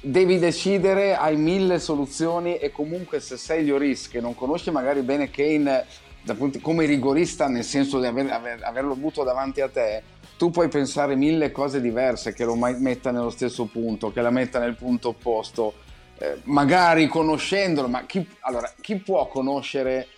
devi 0.00 0.38
decidere, 0.38 1.14
hai 1.14 1.36
mille 1.36 1.78
soluzioni 1.78 2.56
e 2.56 2.72
comunque 2.72 3.20
se 3.20 3.36
sei 3.36 3.64
Lloris 3.64 4.08
che 4.08 4.20
non 4.20 4.34
conosce 4.34 4.70
magari 4.70 5.02
bene 5.02 5.30
Kane 5.30 5.84
come 6.60 6.86
rigorista 6.86 7.48
nel 7.48 7.64
senso 7.64 7.98
di 8.00 8.06
aver, 8.06 8.30
aver, 8.30 8.62
averlo 8.62 8.92
avuto 8.92 9.24
davanti 9.24 9.60
a 9.60 9.68
te, 9.68 10.02
tu 10.42 10.50
puoi 10.50 10.66
pensare 10.66 11.14
mille 11.14 11.52
cose 11.52 11.80
diverse 11.80 12.32
che 12.32 12.44
lo 12.44 12.56
metta 12.56 13.12
nello 13.12 13.30
stesso 13.30 13.66
punto, 13.66 14.10
che 14.10 14.20
la 14.20 14.30
metta 14.30 14.58
nel 14.58 14.74
punto 14.74 15.10
opposto, 15.10 15.74
eh, 16.18 16.40
magari 16.46 17.06
conoscendolo, 17.06 17.86
ma 17.86 18.06
chi, 18.06 18.28
allora, 18.40 18.68
chi 18.80 18.96
può 18.96 19.28
conoscere 19.28 20.08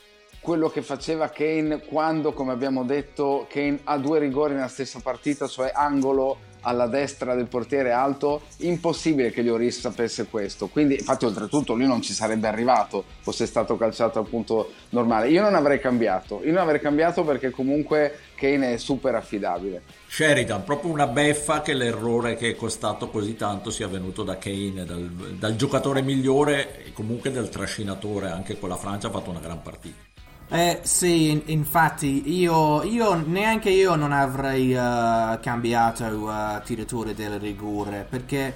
quello 0.40 0.70
che 0.70 0.80
faceva 0.80 1.28
Kane 1.28 1.84
quando, 1.84 2.32
come 2.32 2.52
abbiamo 2.52 2.84
detto, 2.84 3.46
Kane 3.50 3.80
ha 3.84 3.98
due 3.98 4.18
rigori 4.18 4.54
nella 4.54 4.68
stessa 4.68 4.98
partita, 5.02 5.46
cioè 5.46 5.70
angolo 5.74 6.38
alla 6.64 6.86
destra 6.86 7.34
del 7.34 7.46
portiere 7.46 7.92
alto, 7.92 8.42
impossibile 8.58 9.30
che 9.30 9.42
Lloris 9.42 9.80
sapesse 9.80 10.26
questo. 10.26 10.66
Quindi, 10.66 10.96
infatti, 10.96 11.24
oltretutto, 11.24 11.74
lui 11.74 11.86
non 11.86 12.02
ci 12.02 12.12
sarebbe 12.12 12.48
arrivato 12.48 13.04
fosse 13.20 13.46
stato 13.46 13.76
calciato 13.76 14.18
al 14.18 14.28
punto 14.28 14.72
normale. 14.90 15.28
Io 15.28 15.40
non 15.40 15.54
avrei 15.54 15.80
cambiato, 15.80 16.40
io 16.44 16.52
non 16.52 16.62
avrei 16.62 16.80
cambiato 16.80 17.24
perché 17.24 17.50
comunque 17.50 18.18
Kane 18.34 18.74
è 18.74 18.76
super 18.76 19.14
affidabile. 19.14 19.82
Sheridan, 20.06 20.64
proprio 20.64 20.90
una 20.90 21.06
beffa 21.06 21.62
che 21.62 21.74
l'errore 21.74 22.36
che 22.36 22.50
è 22.50 22.54
costato 22.54 23.08
così 23.08 23.34
tanto 23.36 23.70
sia 23.70 23.88
venuto 23.88 24.22
da 24.22 24.36
Kane, 24.38 24.84
dal, 24.84 25.08
dal 25.08 25.56
giocatore 25.56 26.02
migliore 26.02 26.84
e 26.84 26.92
comunque 26.92 27.30
del 27.30 27.48
trascinatore, 27.48 28.28
anche 28.28 28.58
con 28.58 28.68
la 28.68 28.76
Francia 28.76 29.08
ha 29.08 29.10
fatto 29.10 29.30
una 29.30 29.40
gran 29.40 29.62
partita. 29.62 30.13
Eh 30.48 30.80
sì, 30.82 31.42
infatti 31.46 32.38
io, 32.38 32.82
io, 32.82 33.14
neanche 33.14 33.70
io 33.70 33.94
non 33.96 34.12
avrei 34.12 34.74
uh, 34.74 35.40
cambiato 35.40 36.04
uh, 36.04 36.62
tiratore 36.62 37.14
del 37.14 37.40
rigore 37.40 38.06
perché 38.08 38.54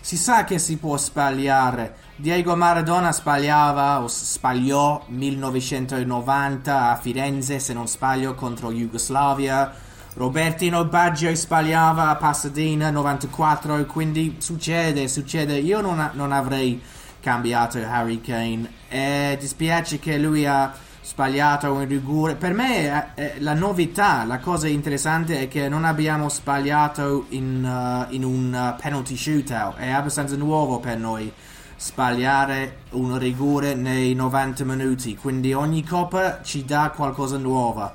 si 0.00 0.16
sa 0.16 0.44
che 0.44 0.58
si 0.58 0.78
può 0.78 0.96
sbagliare. 0.96 1.96
Diego 2.16 2.56
Maradona 2.56 3.12
sbagliava 3.12 4.00
o 4.00 4.06
sbagliò 4.08 5.04
1990 5.08 6.90
a 6.90 6.96
Firenze 6.96 7.58
se 7.58 7.74
non 7.74 7.86
sbaglio 7.86 8.34
contro 8.34 8.72
Jugoslavia. 8.72 9.74
Robertino 10.14 10.86
Baggio 10.86 11.32
sbagliava 11.34 12.08
a 12.08 12.16
Pasadena 12.16 12.90
94 12.90 13.84
quindi 13.84 14.36
succede, 14.38 15.06
succede. 15.08 15.58
Io 15.58 15.82
non, 15.82 16.10
non 16.14 16.32
avrei 16.32 16.80
cambiato 17.20 17.78
Harry 17.78 18.20
Kane 18.20 18.70
e 18.88 19.36
dispiace 19.38 19.98
che 19.98 20.16
lui 20.16 20.46
ha 20.46 20.72
sbagliato 21.06 21.72
un 21.72 21.86
rigore. 21.86 22.34
Per 22.34 22.52
me 22.52 23.14
eh, 23.14 23.34
la 23.38 23.54
novità, 23.54 24.24
la 24.24 24.40
cosa 24.40 24.66
interessante 24.66 25.38
è 25.38 25.48
che 25.48 25.68
non 25.68 25.84
abbiamo 25.84 26.28
sbagliato 26.28 27.26
in, 27.28 27.62
uh, 27.64 28.12
in 28.12 28.24
un 28.24 28.52
uh, 28.52 28.80
penalty 28.80 29.16
shootout. 29.16 29.76
È 29.76 29.88
abbastanza 29.88 30.34
nuovo 30.34 30.80
per 30.80 30.98
noi 30.98 31.32
sbagliare 31.76 32.78
un 32.90 33.16
rigore 33.18 33.74
nei 33.74 34.14
90 34.14 34.64
minuti. 34.64 35.14
Quindi 35.14 35.52
ogni 35.52 35.84
coppa 35.84 36.42
ci 36.42 36.64
dà 36.64 36.92
qualcosa 36.92 37.38
nuovo. 37.38 37.92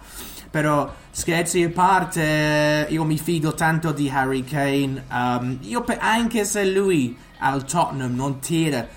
Però 0.50 0.90
scherzi 1.10 1.64
a 1.64 1.70
parte, 1.70 2.88
io 2.90 3.04
mi 3.04 3.18
fido 3.18 3.54
tanto 3.54 3.92
di 3.92 4.10
Harry 4.10 4.46
Kane. 4.46 5.04
Um, 5.12 5.58
io, 5.64 5.84
anche 6.00 6.46
se 6.46 6.66
lui 6.66 7.18
al 7.40 7.66
Tottenham 7.66 8.16
non 8.16 8.40
tira 8.40 8.88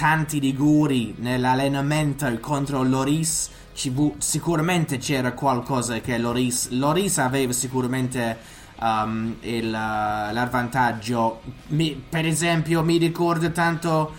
tanti 0.00 0.38
rigori 0.38 1.14
nell'allenamento 1.18 2.26
contro 2.40 2.82
Loris, 2.82 3.50
sicuramente 4.16 4.96
c'era 4.96 5.34
qualcosa 5.34 6.00
che 6.00 6.16
Loris, 6.16 6.70
Loris 6.70 7.18
aveva 7.18 7.52
sicuramente 7.52 8.38
um, 8.80 9.36
il, 9.40 9.66
uh, 9.66 10.32
l'avvantaggio. 10.32 11.42
Mi, 11.66 12.02
per 12.08 12.24
esempio, 12.24 12.82
mi 12.82 12.96
ricordo 12.96 13.52
tanto 13.52 14.14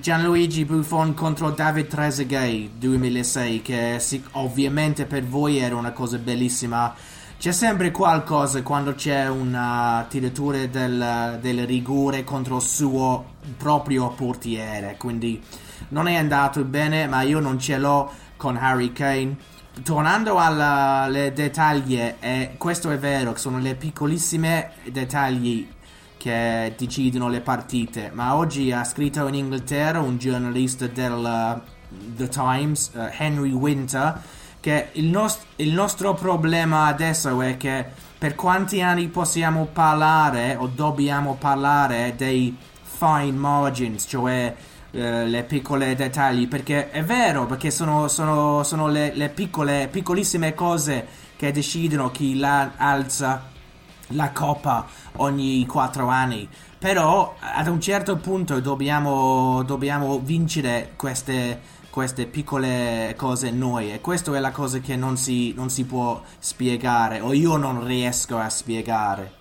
Gianluigi 0.00 0.64
Buffon 0.64 1.12
contro 1.12 1.50
David 1.50 1.88
Trezeguet 1.88 2.70
2006, 2.78 3.60
che 3.60 3.96
sì, 3.98 4.24
ovviamente 4.32 5.04
per 5.04 5.24
voi 5.24 5.58
era 5.58 5.76
una 5.76 5.92
cosa 5.92 6.16
bellissima. 6.16 6.94
C'è 7.38 7.52
sempre 7.52 7.92
qualcosa 7.92 8.64
quando 8.64 8.96
c'è 8.96 9.28
un 9.28 10.04
tiratore 10.08 10.68
del, 10.70 11.38
del 11.40 11.66
rigore 11.66 12.24
contro 12.24 12.56
il 12.56 12.62
suo 12.62 13.34
proprio 13.56 14.08
portiere, 14.08 14.96
quindi 14.98 15.40
non 15.90 16.08
è 16.08 16.16
andato 16.16 16.64
bene, 16.64 17.06
ma 17.06 17.22
io 17.22 17.38
non 17.38 17.60
ce 17.60 17.78
l'ho 17.78 18.10
con 18.36 18.56
Harry 18.56 18.92
Kane. 18.92 19.36
Tornando 19.84 20.36
ai 20.36 21.32
dettagli, 21.32 21.96
eh, 22.18 22.54
questo 22.58 22.90
è 22.90 22.98
vero, 22.98 23.36
sono 23.36 23.60
le 23.60 23.76
piccolissime 23.76 24.72
dettagli 24.90 25.68
che 26.16 26.74
decidono 26.76 27.28
le 27.28 27.40
partite, 27.40 28.10
ma 28.12 28.34
oggi 28.34 28.72
ha 28.72 28.82
scritto 28.82 29.28
in 29.28 29.34
Inghilterra 29.34 30.00
un 30.00 30.18
giornalista 30.18 30.88
del 30.88 31.12
uh, 31.12 31.60
The 32.16 32.26
Times, 32.26 32.90
uh, 32.94 33.08
Henry 33.16 33.52
Winter, 33.52 34.20
che 34.60 34.88
il, 34.92 35.06
nost- 35.06 35.44
il 35.56 35.72
nostro 35.72 36.14
problema 36.14 36.86
adesso 36.86 37.40
è 37.40 37.56
che 37.56 37.84
per 38.18 38.34
quanti 38.34 38.82
anni 38.82 39.08
possiamo 39.08 39.68
parlare 39.72 40.56
o 40.56 40.66
dobbiamo 40.66 41.36
parlare 41.38 42.14
dei 42.16 42.56
fine 42.82 43.32
margins, 43.32 44.06
cioè 44.08 44.54
eh, 44.90 45.26
le 45.26 45.44
piccole 45.44 45.94
dettagli, 45.94 46.48
perché 46.48 46.90
è 46.90 47.04
vero, 47.04 47.46
perché 47.46 47.70
sono, 47.70 48.08
sono, 48.08 48.62
sono 48.64 48.88
le, 48.88 49.12
le, 49.14 49.28
piccole, 49.28 49.88
piccolissime 49.90 50.54
cose 50.54 51.06
che 51.36 51.52
decidono 51.52 52.10
chi 52.10 52.36
la 52.38 52.72
alza 52.76 53.56
la 54.12 54.30
coppa 54.30 54.86
ogni 55.16 55.64
quattro 55.66 56.08
anni. 56.08 56.48
Però 56.78 57.34
ad 57.38 57.66
un 57.66 57.80
certo 57.80 58.16
punto 58.16 58.60
dobbiamo, 58.60 59.62
dobbiamo 59.64 60.20
vincere 60.20 60.92
queste, 60.96 61.60
queste 61.90 62.26
piccole 62.26 63.14
cose 63.16 63.50
noi 63.50 63.92
e 63.92 64.00
questa 64.00 64.34
è 64.36 64.40
la 64.40 64.50
cosa 64.50 64.78
che 64.78 64.96
non 64.96 65.16
si, 65.16 65.52
non 65.54 65.70
si 65.70 65.84
può 65.84 66.22
spiegare 66.38 67.20
o 67.20 67.32
io 67.32 67.56
non 67.56 67.86
riesco 67.86 68.36
a 68.36 68.48
spiegare. 68.48 69.36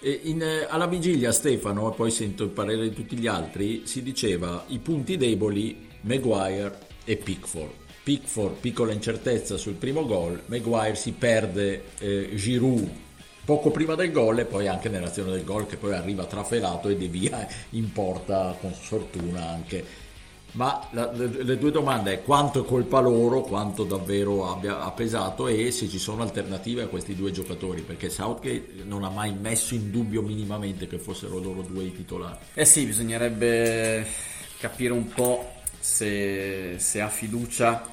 In, 0.00 0.42
eh, 0.42 0.66
alla 0.68 0.86
vigilia 0.86 1.30
Stefano, 1.30 1.92
e 1.92 1.94
poi 1.94 2.10
sento 2.10 2.42
il 2.42 2.50
parere 2.50 2.88
di 2.88 2.94
tutti 2.94 3.16
gli 3.16 3.28
altri, 3.28 3.82
si 3.86 4.02
diceva 4.02 4.64
i 4.68 4.78
punti 4.78 5.16
deboli 5.16 5.88
Maguire 6.00 6.78
e 7.04 7.16
Pickford. 7.16 7.70
Pickford, 8.02 8.56
piccola 8.56 8.92
incertezza 8.92 9.56
sul 9.56 9.74
primo 9.74 10.04
gol, 10.04 10.42
Maguire 10.46 10.96
si 10.96 11.12
perde 11.12 11.84
eh, 11.98 12.34
Giroud 12.34 12.90
poco 13.44 13.70
prima 13.70 13.94
del 13.94 14.12
gol 14.12 14.38
e 14.38 14.44
poi 14.44 14.68
anche 14.68 14.88
nell'azione 14.88 15.32
del 15.32 15.44
gol 15.44 15.66
che 15.66 15.76
poi 15.76 15.94
arriva 15.94 16.24
trafelato 16.26 16.88
e 16.88 16.96
devia 16.96 17.46
in 17.70 17.92
porta 17.92 18.56
con 18.60 18.72
sfortuna 18.72 19.48
anche 19.48 19.84
ma 20.52 20.86
la, 20.90 21.10
le, 21.12 21.44
le, 21.44 21.58
due 21.58 21.70
domande 21.70 22.12
è 22.12 22.22
quanto 22.22 22.62
è 22.62 22.66
colpa 22.66 23.00
loro, 23.00 23.40
quanto 23.40 23.84
davvero 23.84 24.50
abbia, 24.50 24.80
ha 24.80 24.90
pesato 24.90 25.46
e 25.48 25.70
se 25.70 25.88
ci 25.88 25.98
sono 25.98 26.22
alternative 26.22 26.82
a 26.82 26.86
questi 26.88 27.14
due 27.14 27.30
giocatori, 27.30 27.80
perché 27.80 28.10
Southgate 28.10 28.82
non 28.84 29.04
ha 29.04 29.08
mai 29.08 29.32
messo 29.32 29.74
in 29.74 29.90
dubbio 29.90 30.20
minimamente 30.20 30.86
che 30.86 30.98
fossero 30.98 31.38
loro 31.38 31.62
due 31.62 31.84
i 31.84 31.94
titolari. 31.94 32.36
Eh 32.54 32.66
sì, 32.66 32.84
bisognerebbe 32.84 34.06
capire 34.58 34.92
un 34.92 35.08
po' 35.08 35.52
se, 35.80 36.74
se 36.78 37.00
ha 37.00 37.08
fiducia 37.08 37.88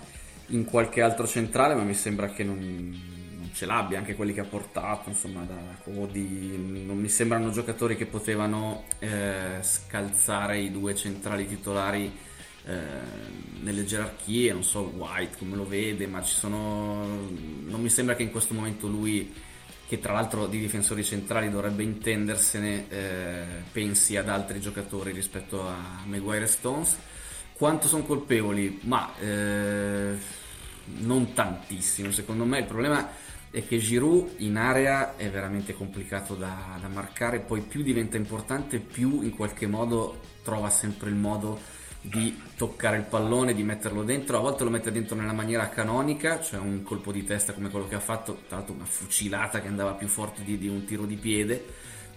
in 0.48 0.66
qualche 0.66 1.02
altro 1.02 1.26
centrale, 1.28 1.76
ma 1.76 1.84
mi 1.84 1.94
sembra 1.94 2.28
che 2.28 2.44
non, 2.44 2.58
non 2.58 3.50
ce 3.54 3.66
l'abbia, 3.66 4.00
anche 4.00 4.16
quelli 4.16 4.34
che 4.34 4.42
ha 4.42 4.46
portato, 4.46 5.10
insomma, 5.10 5.44
da 5.44 5.56
Cody, 5.82 6.84
non 6.86 6.98
mi 6.98 7.08
sembrano 7.08 7.52
giocatori 7.52 7.96
che 7.96 8.06
potevano 8.06 8.84
eh, 9.00 9.60
scalzare 9.62 10.60
i 10.60 10.72
due 10.72 10.94
centrali 10.94 11.48
titolari 11.48 12.28
nelle 12.66 13.86
gerarchie, 13.86 14.54
non 14.54 14.64
so 14.64 14.82
White 14.82 15.38
come 15.38 15.56
lo 15.56 15.68
vede, 15.68 16.08
ma 16.08 16.22
ci 16.22 16.36
sono... 16.36 17.04
non 17.66 17.82
mi 17.82 17.90
sembra 17.90 18.16
che 18.16 18.24
in 18.24 18.32
questo 18.32 18.54
momento 18.54 18.88
lui, 18.88 19.34
che 19.88 20.00
tra 20.00 20.14
l'altro 20.14 20.48
di 20.48 20.60
difensori 20.60 21.04
centrali 21.04 21.50
dovrebbe 21.50 21.84
intendersene, 21.84 22.90
eh, 22.90 23.44
pensi 23.72 24.18
ad 24.18 24.30
altri 24.30 24.60
giocatori 24.60 25.12
rispetto 25.12 25.68
a 25.68 26.04
Maguire 26.06 26.48
Stones. 26.48 26.98
Quanto 27.54 27.88
sono 27.88 28.04
colpevoli? 28.04 28.80
Ma 28.84 29.18
eh, 29.20 30.16
non 31.00 31.34
tantissimo, 31.34 32.12
secondo 32.12 32.46
me 32.46 32.60
il 32.60 32.66
problema 32.66 33.10
è 33.52 33.66
che 33.68 33.80
Giroud 33.80 34.36
in 34.38 34.58
area 34.58 35.16
è 35.16 35.30
veramente 35.30 35.74
complicato 35.74 36.36
da, 36.36 36.78
da 36.80 36.88
marcare, 36.88 37.40
poi 37.40 37.62
più 37.62 37.82
diventa 37.82 38.16
importante, 38.16 38.80
più 38.80 39.22
in 39.24 39.32
qualche 39.36 39.66
modo 39.66 40.20
trova 40.44 40.70
sempre 40.70 41.10
il 41.10 41.16
modo 41.16 41.78
di 42.02 42.42
toccare 42.56 42.98
il 42.98 43.04
pallone, 43.04 43.54
di 43.54 43.64
metterlo 43.64 44.04
dentro, 44.04 44.38
a 44.38 44.42
volte 44.42 44.64
lo 44.64 44.70
mette 44.70 44.92
dentro 44.92 45.16
nella 45.16 45.34
maniera 45.34 45.70
canonica, 45.70 46.42
cioè 46.42 46.60
un 46.60 46.82
colpo 46.84 47.12
di 47.12 47.24
testa 47.24 47.54
come 47.54 47.70
quello 47.70 47.88
che 47.88 47.96
ha 47.96 48.00
fatto, 48.00 48.44
tra 48.48 48.58
l'altro 48.58 48.76
una 48.76 48.86
fucilata 48.86 49.62
che 49.62 49.68
andava 49.68 49.94
più 49.94 50.08
forte 50.08 50.44
di, 50.44 50.58
di 50.58 50.68
un 50.68 50.86
tiro 50.86 51.06
di 51.06 51.16
piede, 51.16 51.66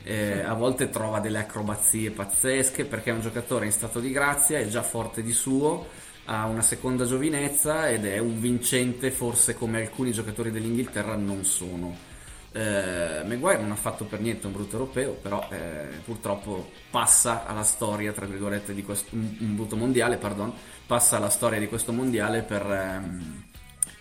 eh, 0.04 0.40
a 0.40 0.54
volte 0.54 0.90
trova 0.90 1.20
delle 1.20 1.38
acrobazie 1.38 2.10
pazzesche 2.10 2.84
perché 2.84 3.10
è 3.10 3.14
un 3.14 3.20
giocatore 3.20 3.66
in 3.66 3.72
stato 3.72 4.00
di 4.00 4.10
grazia, 4.10 4.58
è 4.58 4.66
già 4.68 4.82
forte 4.82 5.22
di 5.22 5.32
suo, 5.32 5.86
ha 6.26 6.46
una 6.46 6.62
seconda 6.62 7.04
giovinezza 7.04 7.88
ed 7.88 8.06
è 8.06 8.18
un 8.18 8.40
vincente 8.40 9.10
forse 9.10 9.54
come 9.54 9.80
alcuni 9.80 10.12
giocatori 10.12 10.50
dell'Inghilterra 10.50 11.16
non 11.16 11.44
sono. 11.44 12.11
Eh, 12.54 13.22
Maguire 13.24 13.62
non 13.62 13.70
ha 13.70 13.76
fatto 13.76 14.04
per 14.04 14.20
niente 14.20 14.46
un 14.46 14.52
brutto 14.52 14.76
europeo, 14.76 15.12
però 15.12 15.48
eh, 15.50 15.88
purtroppo 16.04 16.70
passa 16.90 17.46
alla 17.46 17.62
storia, 17.62 18.12
tra 18.12 18.26
virgolette, 18.26 18.74
di 18.74 18.82
questo, 18.82 19.14
un, 19.14 19.36
un, 19.40 19.56
brutto 19.56 19.74
mondiale, 19.74 20.18
pardon, 20.18 20.52
passa 20.86 21.16
alla 21.16 21.30
storia 21.30 21.58
di 21.58 21.66
questo 21.66 21.92
mondiale 21.92 22.42
per, 22.42 22.70
ehm, 22.70 23.44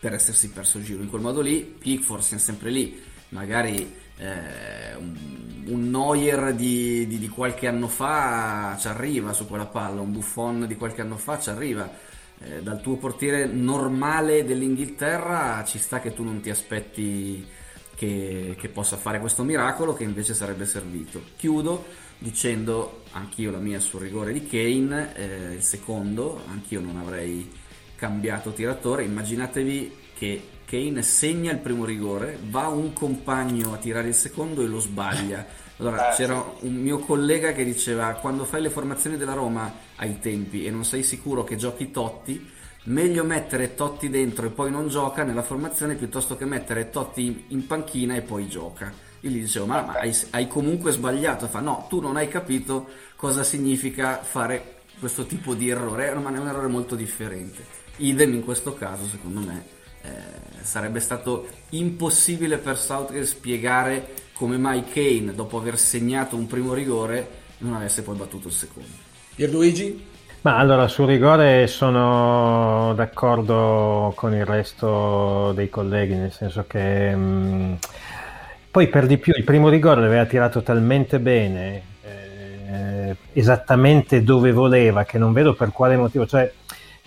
per 0.02 0.14
essersi 0.14 0.50
perso 0.50 0.80
il 0.80 0.84
giro. 0.84 1.02
In 1.02 1.10
quel 1.10 1.22
modo 1.22 1.40
lì, 1.40 1.62
Pickford 1.62 2.34
è 2.34 2.38
sempre 2.38 2.72
lì, 2.72 3.02
magari 3.30 4.00
eh, 4.18 4.96
un, 4.98 5.64
un 5.68 5.90
Neuer 5.90 6.54
di, 6.54 7.08
di, 7.08 7.20
di, 7.20 7.30
qualche 7.30 7.68
anno 7.68 7.88
fa 7.88 8.76
ci 8.78 8.90
arriva 8.90 9.32
su 9.32 9.48
quella 9.48 9.66
palla, 9.66 10.02
un 10.02 10.12
Buffon 10.12 10.68
di 10.68 10.76
qualche 10.76 11.02
anno 11.02 11.18
fa 11.18 11.40
ci 11.40 11.50
arriva. 11.50 11.90
Eh, 12.44 12.62
dal 12.62 12.82
tuo 12.82 12.98
portiere 12.98 13.46
normale 13.46 14.44
dell'Inghilterra 14.44 15.64
ci 15.64 15.78
sta 15.78 16.00
che 16.02 16.14
tu 16.14 16.24
non 16.24 16.42
ti 16.42 16.50
aspetti 16.50 17.46
che, 18.02 18.56
che, 18.58 18.68
possa 18.68 18.98
fare 18.98 19.20
questo 19.20 19.44
miracolo 19.44 19.94
che 19.94 20.04
invece 20.04 20.34
sarebbe 20.34 20.66
servito. 20.66 21.22
Chiudo 21.38 21.86
dicendo 22.18 23.04
anch'io 23.12 23.52
la 23.52 23.60
mia 23.60 23.80
sul 23.80 24.02
rigore 24.02 24.34
di 24.34 24.48
Kane, 24.48 25.16
eh, 25.16 25.54
il 25.54 25.62
secondo, 25.62 26.42
anch'io 26.50 26.82
non 26.82 26.98
avrei 26.98 27.48
cambiato 27.96 28.54
tiratore, 28.54 29.04
immaginatevi 29.04 29.96
che 30.18 30.48
Kane 30.66 31.04
segna 31.04 31.52
il 31.52 31.60
primo 31.60 31.86
rigore, 31.86 32.40
va 32.50 32.70
un 32.70 32.92
compagno 32.94 33.74
a 33.74 33.78
tirare 33.78 34.08
il 34.08 34.16
secondo 34.16 34.64
e 34.64 34.66
lo 34.66 34.80
sbaglia. 34.80 35.46
Allora, 35.78 36.12
eh, 36.12 36.16
c'era 36.16 36.44
un 36.62 36.74
mio 36.74 36.98
collega 36.98 37.52
che 37.52 37.64
diceva 37.64 38.14
quando 38.14 38.46
fai 38.46 38.64
le 38.64 38.72
formazioni 38.72 39.16
della 39.16 39.34
Roma 39.34 39.72
ai 39.98 40.18
tempi 40.18 40.66
e 40.66 40.72
non 40.72 40.86
sei 40.86 41.04
sicuro 41.04 41.44
che 41.44 41.56
giochi 41.56 41.92
Totti, 41.92 42.50
meglio 42.84 43.24
mettere 43.24 43.76
Totti 43.76 44.10
dentro 44.10 44.48
e 44.48 44.50
poi 44.50 44.72
non 44.72 44.88
gioca 44.88 45.24
nella 45.24 45.44
formazione 45.44 45.96
piuttosto 45.96 46.36
che 46.36 46.46
mettere 46.46 46.90
Totti 46.90 47.46
in 47.50 47.68
panchina 47.68 48.16
e 48.16 48.22
poi 48.22 48.48
gioca. 48.48 48.92
Io 49.22 49.30
gli 49.30 49.42
dicevo, 49.42 49.68
ma, 49.68 49.82
ma 49.82 49.94
hai, 49.94 50.16
hai, 50.32 50.48
comunque 50.48 50.92
sbagliato. 50.92 51.48
Fa, 51.48 51.60
no, 51.60 51.86
tu 51.90 52.00
non 52.00 52.18
hai 52.18 52.28
capito 52.28 52.88
cosa 53.16 53.44
significa 53.44 54.22
fare 54.24 54.80
questo 55.00 55.26
tipo 55.26 55.54
di 55.54 55.70
errore, 55.70 56.14
ma 56.16 56.34
è 56.34 56.40
un 56.40 56.48
errore 56.48 56.68
molto 56.68 56.96
differente. 56.96 57.64
Idem 57.98 58.34
in 58.34 58.44
questo 58.44 58.74
caso, 58.74 59.06
secondo 59.06 59.42
me, 59.42 59.66
eh, 60.02 60.64
sarebbe 60.64 61.00
stato 61.00 61.48
impossibile 61.70 62.58
per 62.58 62.80
Southgate 62.80 63.26
spiegare 63.26 64.14
come 64.34 64.58
mai 64.58 64.84
Kane, 64.86 65.36
dopo 65.36 65.58
aver 65.58 65.78
segnato 65.78 66.36
un 66.36 66.48
primo 66.48 66.74
rigore, 66.74 67.30
non 67.60 67.76
avesse 67.76 68.02
poi 68.02 68.16
battuto 68.16 68.48
il 68.48 68.54
secondo. 68.56 68.90
Pierluigi? 69.36 70.10
Ma 70.44 70.58
allora 70.58 70.88
sul 70.88 71.06
rigore 71.06 71.68
sono 71.68 72.94
d'accordo 72.96 74.12
con 74.16 74.34
il 74.34 74.44
resto 74.44 75.52
dei 75.54 75.70
colleghi, 75.70 76.16
nel 76.16 76.32
senso 76.32 76.66
che 76.66 77.16
mh, 77.16 77.20
mm, 77.20 77.74
poi 78.72 78.88
per 78.88 79.06
di 79.06 79.20
più 79.20 79.34
il 79.36 79.44
primo 79.44 79.70
rigore 79.70 80.02
l'aveva 80.02 80.26
tirato 80.26 80.64
talmente 80.64 81.20
bene, 81.20 81.84
eh, 82.02 83.16
esattamente 83.34 84.24
dove 84.24 84.52
voleva, 84.52 85.04
che 85.04 85.20
non 85.20 85.32
vedo 85.32 85.54
per 85.54 85.72
quale 85.72 85.96
motivo, 85.96 86.26
cioè 86.26 86.52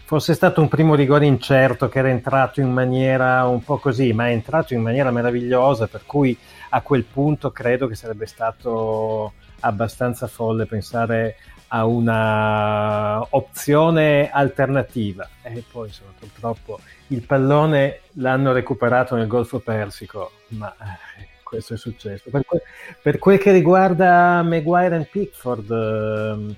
fosse 0.04 0.32
stato 0.34 0.60
un 0.60 0.68
primo 0.68 0.94
rigore 0.94 1.26
incerto 1.26 1.88
che 1.88 1.98
era 1.98 2.10
entrato 2.10 2.60
in 2.60 2.70
maniera 2.70 3.44
un 3.46 3.64
po' 3.64 3.78
così, 3.78 4.12
ma 4.12 4.28
è 4.28 4.30
entrato 4.30 4.74
in 4.74 4.80
maniera 4.80 5.10
meravigliosa, 5.10 5.88
per 5.88 6.02
cui 6.06 6.38
a 6.68 6.80
quel 6.82 7.02
punto 7.02 7.50
credo 7.50 7.88
che 7.88 7.96
sarebbe 7.96 8.26
stato 8.26 9.32
abbastanza 9.58 10.28
folle 10.28 10.66
pensare 10.66 11.36
a 11.68 11.84
una 11.86 13.20
opzione 13.30 14.30
alternativa. 14.30 15.28
E 15.42 15.62
poi 15.70 15.88
insomma, 15.88 16.12
purtroppo 16.18 16.80
il 17.08 17.22
pallone 17.22 18.00
l'hanno 18.12 18.52
recuperato 18.52 19.16
nel 19.16 19.26
Golfo 19.26 19.58
Persico, 19.60 20.32
ma 20.48 20.72
eh, 20.72 21.28
questo 21.42 21.74
è 21.74 21.76
successo. 21.76 22.30
Per, 22.30 22.44
que- 22.44 22.62
per, 23.00 23.18
quel 23.18 23.38
che 23.38 23.52
riguarda 23.52 24.42
Maguire 24.42 24.96
e 24.96 25.04
Pickford, 25.04 25.70
eh, 25.70 26.54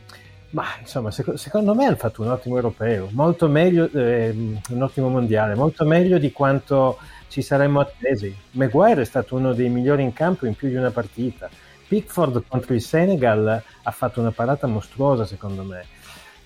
ma 0.50 0.64
insomma, 0.80 1.10
sec- 1.10 1.38
secondo 1.38 1.74
me 1.74 1.86
hanno 1.86 1.96
fatto 1.96 2.22
un 2.22 2.28
ottimo 2.28 2.56
europeo, 2.56 3.08
molto 3.12 3.48
meglio, 3.48 3.88
eh, 3.92 4.30
un 4.30 4.82
ottimo 4.82 5.08
mondiale, 5.08 5.54
molto 5.54 5.84
meglio 5.84 6.18
di 6.18 6.32
quanto 6.32 6.98
ci 7.28 7.42
saremmo 7.42 7.80
attesi. 7.80 8.34
Maguire 8.52 9.02
è 9.02 9.04
stato 9.04 9.36
uno 9.36 9.52
dei 9.52 9.68
migliori 9.68 10.02
in 10.02 10.12
campo 10.12 10.46
in 10.46 10.54
più 10.54 10.68
di 10.68 10.76
una 10.76 10.90
partita 10.90 11.48
Pickford 11.86 12.44
contro 12.48 12.74
il 12.74 12.82
Senegal 12.82 13.62
ha 13.82 13.90
fatto 13.90 14.20
una 14.20 14.32
parata 14.32 14.66
mostruosa 14.66 15.24
secondo 15.24 15.62
me. 15.62 15.84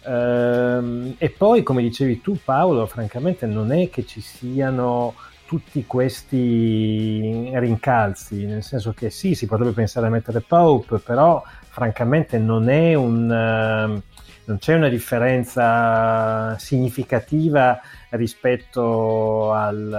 Ehm, 0.05 1.15
e 1.19 1.31
poi, 1.31 1.63
come 1.63 1.83
dicevi 1.83 2.21
tu 2.21 2.39
Paolo, 2.43 2.87
francamente 2.87 3.47
non 3.47 3.73
è 3.73 3.91
che 3.91 4.07
ci 4.07 4.21
siano 4.21 5.15
tutti 5.47 5.85
questi 5.85 7.51
rincalzi, 7.55 8.45
nel 8.45 8.63
senso 8.63 8.93
che 8.93 9.11
sì, 9.11 9.35
si 9.35 9.47
potrebbe 9.47 9.73
pensare 9.73 10.07
a 10.07 10.11
mettere 10.11 10.41
Pope, 10.41 10.99
però 10.99 11.43
francamente 11.69 12.39
non 12.39 12.69
è 12.69 12.95
un... 12.95 14.01
Uh, 14.03 14.09
non 14.51 14.59
c'è 14.59 14.75
una 14.75 14.89
differenza 14.89 16.59
significativa 16.59 17.81
rispetto 18.11 19.53
al, 19.53 19.93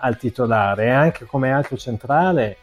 al 0.00 0.16
titolare 0.16 0.90
anche 0.90 1.24
come 1.24 1.52
altro 1.52 1.76
centrale 1.76 2.56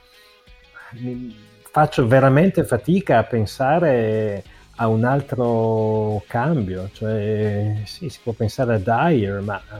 faccio 1.77 2.07
veramente 2.07 2.63
fatica 2.63 3.19
a 3.19 3.23
pensare 3.23 4.43
a 4.77 4.87
un 4.87 5.03
altro 5.03 6.23
cambio, 6.25 6.89
cioè 6.91 7.81
sì, 7.85 8.09
si 8.09 8.17
può 8.23 8.33
pensare 8.33 8.73
a 8.73 8.79
Dyer, 8.79 9.41
ma 9.41 9.61
um, 9.69 9.79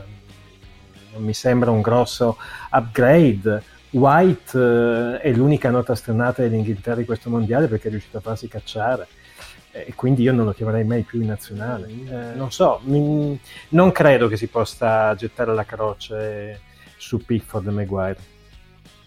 non 1.14 1.22
mi 1.24 1.34
sembra 1.34 1.72
un 1.72 1.80
grosso 1.80 2.36
upgrade. 2.70 3.60
White 3.90 4.56
uh, 4.56 5.16
è 5.16 5.32
l'unica 5.32 5.70
nota 5.70 5.96
strenata 5.96 6.42
dell'Inghilterra 6.42 6.98
di 6.98 7.04
questo 7.04 7.30
mondiale 7.30 7.66
perché 7.66 7.88
è 7.88 7.90
riuscito 7.90 8.18
a 8.18 8.20
farsi 8.20 8.46
cacciare 8.46 9.08
e 9.72 9.92
quindi 9.96 10.22
io 10.22 10.32
non 10.32 10.44
lo 10.44 10.52
chiamerei 10.52 10.84
mai 10.84 11.02
più 11.02 11.20
in 11.20 11.26
nazionale. 11.26 11.88
Eh, 11.88 12.36
non 12.36 12.52
so, 12.52 12.78
mi, 12.84 13.36
non 13.70 13.90
credo 13.90 14.28
che 14.28 14.36
si 14.36 14.46
possa 14.46 15.16
gettare 15.16 15.52
la 15.52 15.64
croce 15.64 16.60
su 16.96 17.24
Pickford 17.24 17.66
e 17.66 17.70
Maguire. 17.72 18.37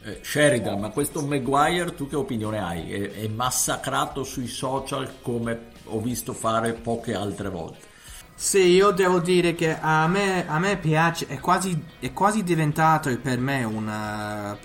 Eh, 0.04 0.20
Sheridan, 0.24 0.80
ma 0.80 0.90
questo 0.90 1.22
Maguire 1.22 1.94
tu 1.94 2.08
che 2.08 2.16
opinione 2.16 2.58
hai? 2.58 2.92
È, 2.92 3.12
è, 3.12 3.28
massacrato 3.28 4.24
sui 4.24 4.48
social 4.48 5.22
come 5.22 5.70
ho 5.86 6.02
visto 6.02 6.34
fare 6.34 6.74
poche 6.74 7.14
altre 7.14 7.50
volte? 7.50 7.90
Sì, 8.34 8.70
io 8.70 8.90
devo 8.90 9.20
dire 9.20 9.54
che 9.54 9.78
a 9.80 10.08
me, 10.08 10.48
a 10.48 10.58
me 10.58 10.78
piace, 10.78 11.28
è 11.28 11.40
quasi, 11.40 11.80
è 12.00 12.12
quasi, 12.14 12.44
diventato 12.44 13.16
per 13.20 13.38
me 13.38 13.64
una 13.64 14.58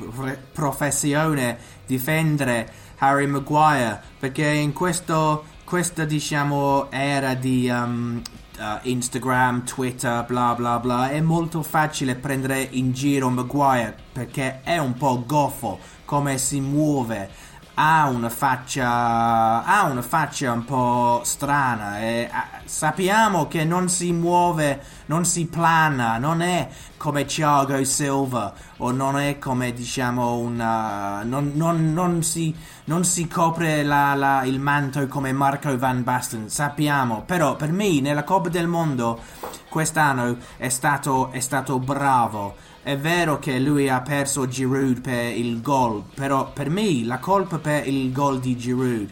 professione 0.52 1.58
difendere 1.84 2.72
Harry 2.96 3.26
Maguire 3.26 4.00
perché 4.18 4.46
in 4.46 4.72
questo, 4.72 5.44
questa 5.64 6.06
diciamo 6.06 6.90
era 6.90 7.34
di 7.34 7.68
um, 7.68 8.22
uh, 8.58 8.78
Instagram, 8.82 9.64
Twitter, 9.64 10.24
bla 10.24 10.54
bla 10.54 10.78
bla, 10.78 11.08
è 11.10 11.20
molto 11.20 11.62
facile 11.62 12.14
prendere 12.14 12.66
in 12.72 12.92
giro 12.92 13.28
Maguire 13.28 13.94
perché 14.12 14.60
è 14.62 14.78
un 14.78 14.94
po' 14.94 15.22
goffo 15.26 15.78
come 16.04 16.38
si 16.38 16.60
muove. 16.60 17.28
Ha 17.78 18.08
una 18.08 18.30
faccia, 18.30 19.64
ha 19.64 19.84
una 19.84 20.02
faccia 20.02 20.52
un 20.52 20.64
po' 20.64 21.20
strana 21.24 22.00
e 22.00 22.28
uh, 22.30 22.36
sappiamo 22.64 23.48
che 23.48 23.64
non 23.64 23.88
si 23.88 24.12
muove, 24.12 24.82
non 25.06 25.24
si 25.24 25.46
plana, 25.46 26.16
non 26.18 26.40
è 26.40 26.68
come 26.96 27.26
Thiago 27.26 27.84
Silva 27.84 28.54
o 28.78 28.90
non 28.90 29.18
è 29.18 29.38
come 29.38 29.72
diciamo 29.72 30.36
una, 30.36 31.22
non, 31.22 31.52
non, 31.54 31.92
non 31.92 32.22
si 32.22 32.54
non 32.86 33.04
si 33.04 33.26
copre 33.26 33.82
la, 33.82 34.14
la, 34.14 34.44
il 34.44 34.60
manto 34.60 35.06
come 35.08 35.32
Marco 35.32 35.76
Van 35.76 36.02
Basten, 36.02 36.48
sappiamo, 36.48 37.22
però 37.24 37.56
per 37.56 37.72
me 37.72 38.00
nella 38.00 38.22
Coppa 38.24 38.48
del 38.48 38.68
Mondo 38.68 39.20
quest'anno 39.68 40.36
è 40.56 40.68
stato, 40.68 41.30
è 41.30 41.40
stato 41.40 41.78
bravo. 41.78 42.74
È 42.86 42.96
vero 42.96 43.40
che 43.40 43.58
lui 43.58 43.88
ha 43.88 44.00
perso 44.00 44.46
Giroud 44.46 45.00
per 45.00 45.36
il 45.36 45.60
gol, 45.60 46.04
però 46.14 46.52
per 46.52 46.70
me 46.70 47.04
la 47.04 47.18
colpa 47.18 47.58
per 47.58 47.84
il 47.88 48.12
gol 48.12 48.38
di 48.38 48.56
Giroud 48.56 49.10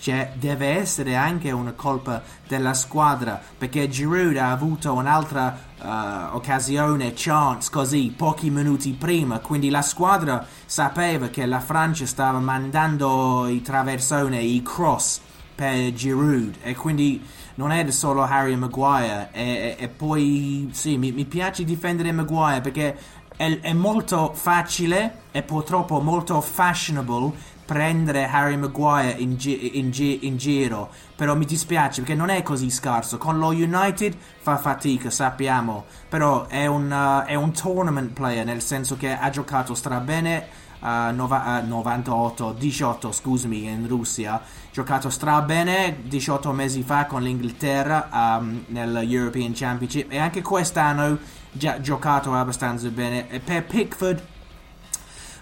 cioè, 0.00 0.32
deve 0.34 0.70
essere 0.70 1.14
anche 1.14 1.52
una 1.52 1.70
colpa 1.70 2.20
della 2.48 2.74
squadra 2.74 3.40
perché 3.56 3.88
Giroud 3.88 4.36
ha 4.38 4.50
avuto 4.50 4.92
un'altra 4.92 5.56
uh, 5.78 6.34
occasione, 6.34 7.12
chance 7.14 7.70
così 7.70 8.12
pochi 8.16 8.50
minuti 8.50 8.90
prima, 8.90 9.38
quindi 9.38 9.70
la 9.70 9.82
squadra 9.82 10.44
sapeva 10.66 11.28
che 11.28 11.46
la 11.46 11.60
Francia 11.60 12.06
stava 12.06 12.40
mandando 12.40 13.46
i 13.46 13.62
traversoni, 13.62 14.56
i 14.56 14.62
cross 14.64 15.20
per 15.62 15.92
Giroud 15.92 16.56
e 16.64 16.74
quindi 16.74 17.24
non 17.54 17.70
è 17.70 17.88
solo 17.92 18.22
Harry 18.22 18.56
Maguire 18.56 19.28
e, 19.30 19.42
e, 19.42 19.76
e 19.78 19.88
poi 19.88 20.68
sì, 20.72 20.98
mi, 20.98 21.12
mi, 21.12 21.24
piace 21.24 21.62
difendere 21.62 22.10
Maguire 22.10 22.60
perché 22.60 22.98
è, 23.36 23.60
è 23.60 23.72
molto 23.72 24.32
facile 24.34 25.20
e 25.30 25.42
purtroppo 25.42 26.00
molto 26.00 26.40
fashionable 26.40 27.32
prendere 27.64 28.28
Harry 28.28 28.56
Maguire 28.56 29.12
in, 29.12 29.36
gi- 29.36 29.78
in, 29.78 29.90
gi- 29.90 30.26
in, 30.26 30.36
giro, 30.36 30.90
però 31.14 31.36
mi 31.36 31.44
dispiace 31.44 32.00
perché 32.00 32.16
non 32.16 32.28
è 32.28 32.42
così 32.42 32.68
scarso. 32.68 33.16
Con 33.16 33.38
lo 33.38 33.48
United 33.48 34.16
fa 34.40 34.56
fatica, 34.58 35.10
sappiamo, 35.10 35.84
però 36.08 36.46
è 36.48 36.66
un, 36.66 36.90
uh, 36.90 37.24
è 37.24 37.34
un 37.34 37.52
tournament 37.52 38.12
player 38.12 38.44
nel 38.44 38.62
senso 38.62 38.96
che 38.96 39.16
ha 39.16 39.30
giocato 39.30 39.74
strabene. 39.74 40.60
Uh, 40.82 41.14
nova- 41.14 41.62
uh, 41.62 41.68
98, 41.68 42.56
18 42.58 43.12
scusami 43.12 43.68
in 43.68 43.86
Russia 43.86 44.42
giocato 44.72 45.10
strabene 45.10 45.98
18 46.02 46.50
mesi 46.50 46.82
fa 46.82 47.06
con 47.06 47.22
l'Inghilterra 47.22 48.08
um, 48.10 48.64
nell'European 48.68 49.52
Championship. 49.54 50.10
E 50.10 50.18
anche 50.18 50.42
quest'anno 50.42 51.18
già 51.52 51.80
giocato 51.80 52.34
abbastanza 52.34 52.88
bene. 52.88 53.28
E 53.30 53.38
per 53.38 53.64
Pickford 53.64 54.22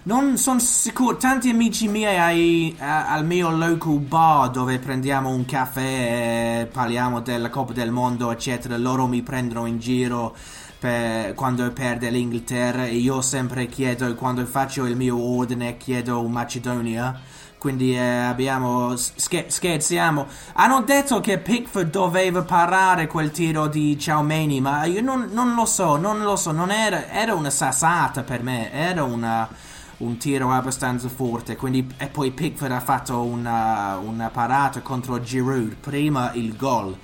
non 0.03 0.37
sono 0.37 0.59
sicuro, 0.59 1.15
tanti 1.15 1.49
amici 1.49 1.87
miei 1.87 2.75
a, 2.79 3.11
al 3.11 3.23
mio 3.23 3.51
local 3.51 3.99
bar 3.99 4.49
dove 4.49 4.79
prendiamo 4.79 5.29
un 5.29 5.45
caffè 5.45 6.61
e 6.61 6.65
parliamo 6.65 7.21
della 7.21 7.49
Coppa 7.49 7.71
del 7.71 7.91
Mondo, 7.91 8.31
eccetera, 8.31 8.77
loro 8.77 9.05
mi 9.05 9.21
prendono 9.21 9.67
in 9.67 9.77
giro 9.77 10.35
per, 10.81 11.35
quando 11.35 11.71
perde 11.71 12.09
l'Inghilterra 12.09 12.85
e 12.85 12.95
io 12.95 13.21
sempre 13.21 13.67
chiedo, 13.67 14.15
quando 14.15 14.43
faccio 14.47 14.85
il 14.85 14.95
mio 14.95 15.15
ordine, 15.15 15.77
chiedo 15.77 16.23
Macedonia. 16.23 17.19
Quindi 17.59 17.93
eh, 17.93 17.99
abbiamo 17.99 18.95
scher- 18.95 19.49
scherziamo. 19.49 20.25
Hanno 20.53 20.81
detto 20.81 21.19
che 21.19 21.37
Pickford 21.37 21.91
doveva 21.91 22.41
parare 22.41 23.05
quel 23.05 23.29
tiro 23.29 23.67
di 23.67 23.95
Ciaumeni, 23.99 24.59
ma 24.59 24.85
io 24.85 25.01
non, 25.01 25.29
non 25.31 25.53
lo 25.53 25.65
so, 25.65 25.97
non 25.97 26.23
lo 26.23 26.35
so, 26.35 26.51
non 26.51 26.71
era, 26.71 27.11
era 27.11 27.35
una 27.35 27.51
sassata 27.51 28.23
per 28.23 28.41
me, 28.41 28.71
era 28.71 29.03
una 29.03 29.47
un 29.97 30.17
tiro 30.17 30.51
abbastanza 30.51 31.09
forte. 31.09 31.55
Quindi, 31.55 31.87
e 31.97 32.07
poi 32.07 32.31
Pickford 32.31 32.71
ha 32.71 32.79
fatto 32.79 33.21
una, 33.21 33.97
una 33.97 34.31
parata 34.31 34.81
contro 34.81 35.21
Giroud 35.21 35.75
prima 35.75 36.31
il 36.33 36.55
gol 36.55 36.97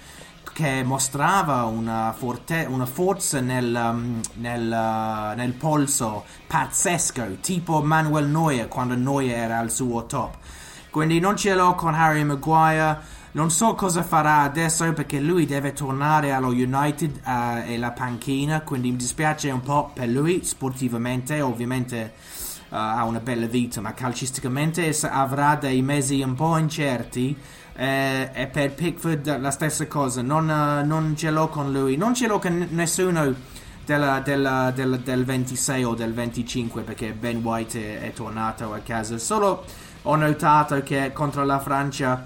che 0.57 0.81
mostrava 0.83 1.65
una, 1.65 2.15
forte, 2.17 2.65
una 2.67 2.87
forza 2.87 3.39
nel, 3.41 3.79
um, 3.79 4.19
nel, 4.37 4.63
uh, 4.63 5.37
nel, 5.37 5.53
polso 5.53 6.25
pazzesco, 6.47 7.37
tipo 7.41 7.83
Manuel 7.83 8.25
Neuer 8.25 8.67
quando 8.67 8.95
Neuer 8.95 9.37
era 9.37 9.59
al 9.59 9.69
suo 9.69 10.07
top. 10.07 10.35
Quindi 10.89 11.19
non 11.19 11.37
ce 11.37 11.53
l'ho 11.53 11.75
con 11.75 11.93
Harry 11.93 12.23
Maguire. 12.23 12.99
Non 13.33 13.51
so 13.51 13.75
cosa 13.75 14.01
farà 14.01 14.39
adesso 14.39 14.91
perché 14.93 15.19
lui 15.19 15.45
deve 15.45 15.73
tornare 15.73 16.31
allo 16.31 16.47
United 16.47 17.21
uh, 17.23 17.69
e 17.69 17.77
la 17.77 17.91
panchina, 17.91 18.61
quindi 18.61 18.89
mi 18.89 18.97
dispiace 18.97 19.51
un 19.51 19.61
po' 19.61 19.91
per 19.93 20.07
lui 20.07 20.43
sportivamente, 20.43 21.39
ovviamente 21.39 22.13
uh, 22.69 22.73
ha 22.73 23.03
una 23.03 23.19
bella 23.19 23.45
vita, 23.45 23.79
ma 23.79 23.93
calcisticamente 23.93 24.89
avrà 25.03 25.53
dei 25.53 25.83
mesi 25.83 26.19
un 26.23 26.33
po' 26.33 26.57
incerti. 26.57 27.37
Eh, 27.79 28.31
e 28.33 28.47
per 28.47 28.73
Pickford 28.73 29.39
la 29.39 29.51
stessa 29.51 29.85
cosa, 29.85 30.23
non, 30.23 30.49
uh, 30.49 30.83
non, 30.83 31.15
ce 31.15 31.29
l'ho 31.29 31.47
con 31.47 31.71
lui, 31.71 31.95
non 31.95 32.15
ce 32.15 32.25
l'ho 32.25 32.39
con 32.39 32.67
nessuno 32.71 33.35
della, 33.85 34.19
della, 34.19 34.71
della, 34.71 34.97
del 34.97 35.23
26 35.23 35.83
o 35.83 35.93
del 35.93 36.11
25 36.11 36.81
perché 36.81 37.13
Ben 37.13 37.37
White 37.37 37.99
è, 37.99 38.07
è 38.07 38.13
tornato 38.13 38.73
a 38.73 38.79
casa. 38.79 39.19
Solo 39.19 39.63
ho 40.01 40.15
notato 40.15 40.81
che 40.81 41.11
contro 41.13 41.45
la 41.45 41.59
Francia 41.59 42.25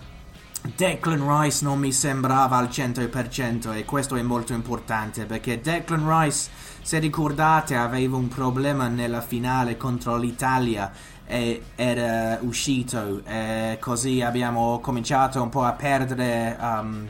Declan 0.75 1.41
Rice 1.41 1.65
non 1.65 1.79
mi 1.79 1.91
sembrava 1.91 2.57
al 2.57 2.67
100% 2.67 3.75
e 3.75 3.83
questo 3.83 4.15
è 4.15 4.21
molto 4.21 4.53
importante 4.53 5.25
perché 5.25 5.59
Declan 5.59 6.07
Rice 6.07 6.49
se 6.81 6.99
ricordate 6.99 7.75
aveva 7.75 8.17
un 8.17 8.27
problema 8.27 8.87
nella 8.87 9.21
finale 9.21 9.77
contro 9.77 10.17
l'Italia 10.17 10.91
e 11.25 11.63
era 11.75 12.39
uscito 12.41 13.21
e 13.25 13.77
così 13.79 14.21
abbiamo 14.21 14.79
cominciato 14.81 15.41
un 15.41 15.49
po' 15.49 15.63
a 15.63 15.71
perdere 15.71 16.57
um, 16.59 17.09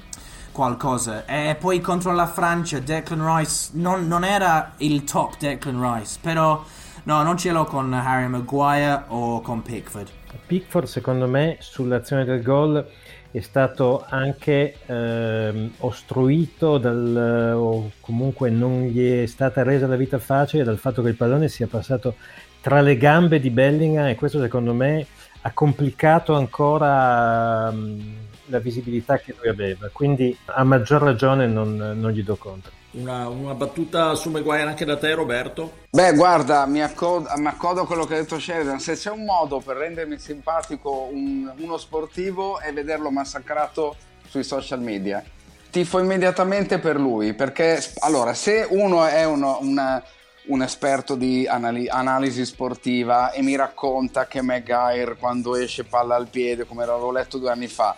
qualcosa. 0.51 1.25
E 1.25 1.55
poi 1.59 1.81
contro 1.81 2.13
la 2.13 2.27
Francia 2.27 2.79
Declan 2.79 3.37
Rice 3.37 3.69
non, 3.73 4.07
non, 4.07 4.23
era 4.23 4.73
il 4.77 5.03
top 5.05 5.37
Declan 5.37 5.95
Rice 5.95 6.17
però 6.21 6.63
no 7.03 7.23
non 7.23 7.37
ce 7.37 7.51
l'ho 7.51 7.63
con 7.63 7.91
Harry 7.93 8.27
Maguire 8.27 9.05
o 9.07 9.41
con 9.41 9.61
Pickford. 9.61 10.09
Pickford 10.45 10.85
secondo 10.85 11.27
me 11.27 11.57
sull'azione 11.59 12.23
del 12.25 12.43
gol 12.43 12.85
è 13.31 13.39
stato 13.39 14.05
anche 14.07 14.75
eh, 14.85 15.69
ostruito 15.79 16.77
dal, 16.77 17.53
o 17.55 17.91
comunque 18.01 18.49
non 18.49 18.83
gli 18.83 19.23
è 19.23 19.25
stata 19.25 19.63
resa 19.63 19.87
la 19.87 19.95
vita 19.95 20.19
facile 20.19 20.63
dal 20.63 20.77
fatto 20.77 21.01
che 21.01 21.09
il 21.09 21.15
pallone 21.15 21.47
sia 21.47 21.67
passato 21.67 22.15
tra 22.59 22.81
le 22.81 22.97
gambe 22.97 23.39
di 23.39 23.49
Bellingham 23.49 24.07
e 24.07 24.15
questo 24.15 24.39
secondo 24.39 24.73
me 24.73 25.05
ha 25.41 25.51
complicato 25.53 26.35
ancora 26.35 27.69
um, 27.69 28.15
la 28.47 28.59
visibilità 28.59 29.17
che 29.17 29.33
lui 29.39 29.47
aveva, 29.47 29.89
quindi 29.91 30.37
a 30.45 30.63
maggior 30.63 31.01
ragione 31.01 31.47
non, 31.47 31.75
non 31.75 32.11
gli 32.11 32.23
do 32.23 32.35
contro. 32.35 32.80
Una, 32.93 33.29
una, 33.29 33.53
battuta 33.53 34.15
su 34.15 34.29
Maguire 34.29 34.63
anche 34.63 34.83
da 34.83 34.97
te 34.97 35.13
Roberto? 35.13 35.85
Beh 35.91 36.13
guarda, 36.13 36.65
mi 36.65 36.83
accodo, 36.83 37.29
mi 37.37 37.47
accodo, 37.47 37.81
a 37.81 37.87
quello 37.87 38.05
che 38.05 38.15
ha 38.15 38.17
detto 38.17 38.37
Sheridan, 38.37 38.81
se 38.81 38.95
c'è 38.95 39.09
un 39.09 39.23
modo 39.23 39.59
per 39.59 39.77
rendermi 39.77 40.19
simpatico 40.19 41.07
un, 41.09 41.49
uno 41.55 41.77
sportivo 41.77 42.59
è 42.59 42.73
vederlo 42.73 43.09
massacrato 43.09 43.95
sui 44.27 44.43
social 44.43 44.81
media. 44.81 45.23
Tifo 45.69 45.99
immediatamente 45.99 46.79
per 46.79 46.99
lui, 46.99 47.33
perché 47.33 47.81
allora 47.99 48.33
se 48.33 48.67
uno 48.69 49.05
è 49.05 49.23
uno, 49.23 49.59
una, 49.61 50.03
un 50.47 50.61
esperto 50.61 51.15
di 51.15 51.47
anali- 51.47 51.87
analisi 51.87 52.45
sportiva 52.45 53.31
e 53.31 53.41
mi 53.41 53.55
racconta 53.55 54.27
che 54.27 54.41
Maguire 54.41 55.15
quando 55.15 55.55
esce 55.55 55.85
palla 55.85 56.15
al 56.15 56.27
piede, 56.27 56.65
come 56.65 56.85
l'avevo 56.85 57.13
letto 57.13 57.37
due 57.37 57.51
anni 57.51 57.67
fa, 57.67 57.95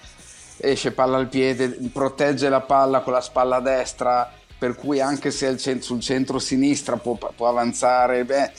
esce 0.58 0.92
palla 0.92 1.18
al 1.18 1.30
piede, 1.30 1.70
protegge 1.92 2.48
la 2.48 2.62
palla 2.62 3.00
con 3.00 3.14
la 3.14 3.22
spalla 3.22 3.60
destra, 3.60 4.32
per 4.64 4.76
cui 4.76 5.02
anche 5.02 5.30
se 5.30 5.58
cent- 5.58 5.84
sul 5.84 6.00
centro-sinistra 6.00 6.96
può, 6.96 7.18
può 7.36 7.50
avanzare, 7.50 8.24
beh, 8.24 8.52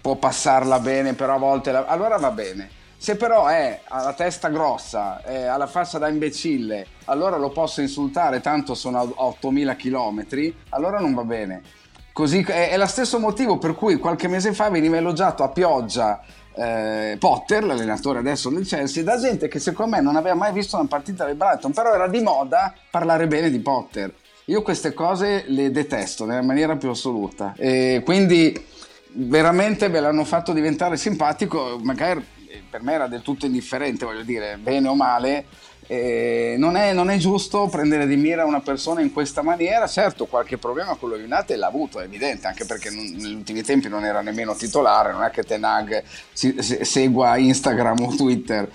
può 0.00 0.16
passarla 0.16 0.80
bene, 0.80 1.14
però 1.14 1.36
a 1.36 1.38
volte 1.38 1.70
la... 1.70 1.84
allora 1.86 2.16
va 2.16 2.32
bene. 2.32 2.68
Se 2.96 3.14
però 3.14 3.46
è 3.46 3.82
alla 3.84 4.14
testa 4.14 4.48
grossa, 4.48 5.22
è 5.22 5.44
alla 5.44 5.68
faccia 5.68 5.98
da 5.98 6.08
imbecille, 6.08 6.88
allora 7.04 7.36
lo 7.36 7.50
posso 7.50 7.80
insultare, 7.82 8.40
tanto 8.40 8.74
sono 8.74 8.98
a 8.98 9.08
8000 9.14 9.76
km, 9.76 10.26
allora 10.70 10.98
non 10.98 11.14
va 11.14 11.22
bene. 11.22 11.62
Così 12.12 12.42
è, 12.42 12.70
è 12.70 12.76
lo 12.76 12.86
stesso 12.86 13.20
motivo 13.20 13.56
per 13.56 13.76
cui 13.76 13.98
qualche 13.98 14.26
mese 14.26 14.52
fa 14.54 14.68
veniva 14.70 14.96
elogiato 14.96 15.44
a 15.44 15.50
pioggia 15.50 16.20
eh, 16.56 17.16
Potter, 17.16 17.62
l'allenatore 17.62 18.18
adesso 18.18 18.50
del 18.50 18.66
Chelsea, 18.66 19.04
da 19.04 19.20
gente 19.20 19.46
che 19.46 19.60
secondo 19.60 19.94
me 19.94 20.02
non 20.02 20.16
aveva 20.16 20.34
mai 20.34 20.52
visto 20.52 20.74
una 20.74 20.88
partita 20.88 21.24
del 21.24 21.36
Brighton, 21.36 21.70
però 21.70 21.94
era 21.94 22.08
di 22.08 22.20
moda 22.20 22.74
parlare 22.90 23.28
bene 23.28 23.50
di 23.50 23.60
Potter. 23.60 24.12
Io 24.46 24.60
queste 24.60 24.92
cose 24.92 25.44
le 25.46 25.70
detesto 25.70 26.26
nella 26.26 26.42
maniera 26.42 26.76
più 26.76 26.90
assoluta 26.90 27.54
e 27.56 28.02
quindi 28.04 28.54
veramente 29.12 29.88
ve 29.88 30.00
l'hanno 30.00 30.24
fatto 30.24 30.52
diventare 30.52 30.96
simpatico, 30.98 31.78
magari 31.82 32.22
per 32.68 32.82
me 32.82 32.92
era 32.92 33.06
del 33.06 33.22
tutto 33.22 33.46
indifferente, 33.46 34.04
voglio 34.04 34.22
dire, 34.22 34.58
bene 34.58 34.88
o 34.88 34.94
male. 34.94 35.46
Eh, 35.86 36.56
non, 36.56 36.76
è, 36.76 36.94
non, 36.94 37.10
è, 37.10 37.18
giusto 37.18 37.68
prendere 37.68 38.06
di 38.06 38.16
mira 38.16 38.46
una 38.46 38.60
persona 38.60 39.00
in 39.00 39.12
questa 39.12 39.42
maniera. 39.42 39.86
Certo, 39.86 40.26
qualche 40.26 40.56
problema 40.56 40.94
con 40.94 41.10
lo 41.10 41.16
United 41.16 41.56
l'ha 41.56 41.66
avuto, 41.66 42.00
è 42.00 42.04
evidente, 42.04 42.46
anche 42.46 42.64
perché 42.64 42.90
non, 42.90 43.04
negli 43.04 43.34
ultimi 43.34 43.62
tempi 43.62 43.88
non 43.88 44.04
era 44.04 44.20
nemmeno 44.22 44.54
titolare. 44.54 45.12
Non 45.12 45.22
è 45.22 45.30
che 45.30 45.42
Tenag 45.42 46.02
si, 46.32 46.56
si, 46.58 46.84
segua 46.84 47.36
Instagram 47.36 48.02
o 48.02 48.14
Twitter 48.14 48.68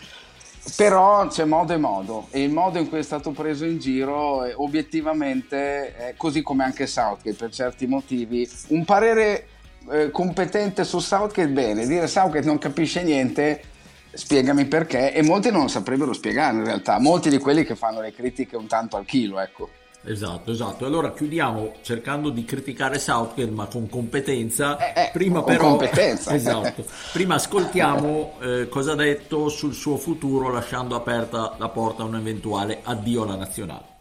però 0.75 1.27
c'è 1.27 1.45
modo 1.45 1.73
e 1.73 1.77
modo 1.77 2.27
e 2.32 2.43
il 2.43 2.51
modo 2.51 2.79
in 2.79 2.89
cui 2.89 2.99
è 2.99 3.03
stato 3.03 3.32
preso 3.32 3.65
in 3.65 3.79
giro 3.79 4.43
eh, 4.45 4.53
obiettivamente 4.55 5.95
è 5.95 6.13
così 6.17 6.41
come 6.41 6.63
anche 6.63 6.88
Southgate 6.88 7.34
per 7.34 7.51
certi 7.51 7.88
motivi. 7.88 8.49
Un 8.67 8.86
parere 8.86 9.47
eh, 9.91 10.12
competente 10.12 10.84
su 10.84 10.99
Southgate 10.99 11.49
bene. 11.49 11.88
Dire 11.88 12.08
Southgate 12.08 12.45
non 12.45 12.58
capisce 12.58 13.03
niente 13.03 13.63
spiegami 14.12 14.65
perché 14.65 15.13
e 15.13 15.21
molti 15.21 15.51
non 15.51 15.62
lo 15.62 15.67
saprebbero 15.67 16.13
spiegare 16.13 16.58
in 16.58 16.65
realtà. 16.65 16.99
Molti 16.99 17.29
di 17.29 17.38
quelli 17.38 17.63
che 17.63 17.75
fanno 17.75 18.01
le 18.01 18.13
critiche 18.13 18.55
un 18.55 18.67
tanto 18.67 18.97
al 18.97 19.05
chilo 19.05 19.39
ecco 19.39 19.69
Esatto, 20.05 20.51
esatto. 20.51 20.85
Allora 20.85 21.12
chiudiamo 21.12 21.73
cercando 21.81 22.29
di 22.29 22.45
criticare 22.45 22.97
Southgate, 22.99 23.51
ma 23.51 23.65
con 23.65 23.89
competenza. 23.89 24.77
Eh, 24.93 25.01
eh, 25.01 25.09
Prima 25.12 25.41
con 25.41 25.51
però, 25.51 25.69
competenza. 25.69 26.33
esatto. 26.35 26.85
Prima 27.12 27.35
ascoltiamo 27.35 28.35
eh, 28.39 28.69
cosa 28.69 28.93
ha 28.93 28.95
detto 28.95 29.49
sul 29.49 29.73
suo 29.73 29.97
futuro, 29.97 30.49
lasciando 30.51 30.95
aperta 30.95 31.55
la 31.57 31.69
porta 31.69 32.03
a 32.03 32.05
un 32.05 32.15
eventuale 32.15 32.79
addio 32.83 33.23
alla 33.23 33.35
nazionale. 33.35 33.97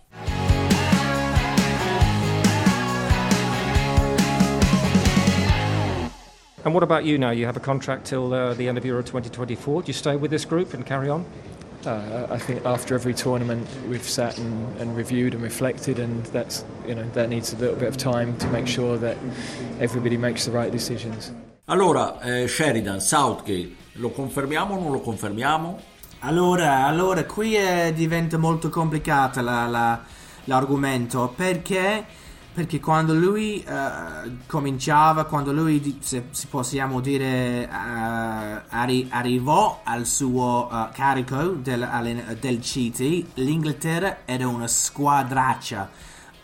And 6.64 6.74
what 6.74 6.82
about 6.82 7.04
you 7.04 7.18
now? 7.18 7.30
You 7.30 7.46
have 7.46 7.56
a 7.56 7.60
contract 7.60 8.04
till 8.04 8.32
uh, 8.32 8.52
the 8.52 8.68
end 8.68 8.76
of 8.76 8.84
Euro 8.84 9.02
2024. 9.02 9.82
Do 9.82 9.86
you 9.86 9.92
stay 9.94 10.16
with 10.16 10.30
this 10.30 10.44
group 10.44 10.74
and 10.74 10.84
carry 10.84 11.08
on? 11.08 11.24
Uh, 11.88 12.26
I 12.28 12.38
think 12.38 12.66
after 12.66 12.94
every 12.94 13.14
tournament 13.14 13.66
we've 13.88 14.06
sat 14.06 14.36
and, 14.36 14.78
and, 14.78 14.94
reviewed 14.94 15.32
and 15.32 15.42
reflected, 15.42 15.98
and 15.98 16.22
that's 16.26 16.62
you 16.86 16.94
know 16.94 17.08
that 17.14 17.30
needs 17.30 17.54
a 17.54 17.56
little 17.56 17.76
bit 17.76 17.88
of 17.88 17.96
time 17.96 18.36
to 18.38 18.46
make 18.48 18.66
sure 18.66 18.98
that 18.98 19.16
everybody 19.80 20.18
makes 20.18 20.44
the 20.44 20.50
right 20.50 20.70
decisions. 20.70 21.32
Allora, 21.64 22.20
eh, 22.20 22.46
Sheridan, 22.46 23.00
Southgate, 23.00 23.74
lo 23.94 24.10
confermiamo 24.10 24.74
o 24.74 24.80
non 24.80 24.92
lo 24.92 25.00
confermiamo? 25.00 25.80
Allora, 26.20 26.84
allora 26.84 27.24
qui 27.24 27.54
è, 27.54 27.92
diventa 27.94 28.36
molto 28.36 28.68
complicata 28.68 29.40
la, 29.40 29.66
la, 29.66 30.00
l'argomento 30.44 31.32
perché, 31.34 32.04
perché 32.52 32.80
quando 32.80 33.14
lui 33.14 33.64
uh, 33.66 34.30
cominciava, 34.46 35.24
quando 35.24 35.52
lui, 35.52 36.00
se, 36.02 36.24
se 36.32 36.48
possiamo 36.48 37.00
dire, 37.00 37.66
uh, 37.70 38.37
arri- 38.78 39.08
arrivò 39.10 39.80
al 39.84 40.06
suo 40.06 40.68
uh, 40.70 40.88
carico 40.92 41.42
del, 41.54 42.36
del 42.40 42.58
CT, 42.60 43.24
l'Inghilterra 43.34 44.18
era 44.24 44.46
una 44.48 44.66
squadraccia. 44.66 45.90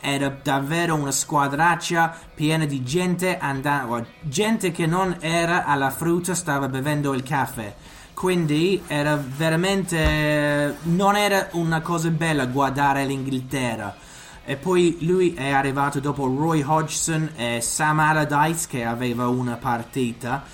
Era 0.01 0.37
davvero 0.43 0.97
una 0.97 1.11
squadraccia 1.11 2.15
piena 2.35 2.67
di 2.67 2.83
gente 2.83 3.39
andava, 3.39 4.05
gente 4.21 4.71
che 4.71 4.87
non 4.87 5.17
era 5.21 5.65
alla 5.65 5.91
frutta 5.91 6.35
stava 6.35 6.69
bevendo 6.69 7.15
il 7.15 7.23
caffè. 7.23 7.75
Quindi 8.13 8.83
era 8.87 9.17
veramente 9.17 10.77
non 10.83 11.17
era 11.17 11.49
una 11.53 11.81
cosa 11.81 12.11
bella 12.11 12.47
guardare 12.47 13.07
l'Inghilterra. 13.07 13.97
E 14.45 14.57
poi 14.57 14.99
lui 15.01 15.33
è 15.33 15.51
arrivato 15.51 16.01
dopo 16.01 16.27
Roy 16.27 16.63
Hodgson 16.63 17.31
e 17.35 17.63
Sam 17.63 17.99
Allardyce 17.99 18.67
che 18.69 18.85
aveva 18.85 19.27
una 19.27 19.57
partita 19.57 20.45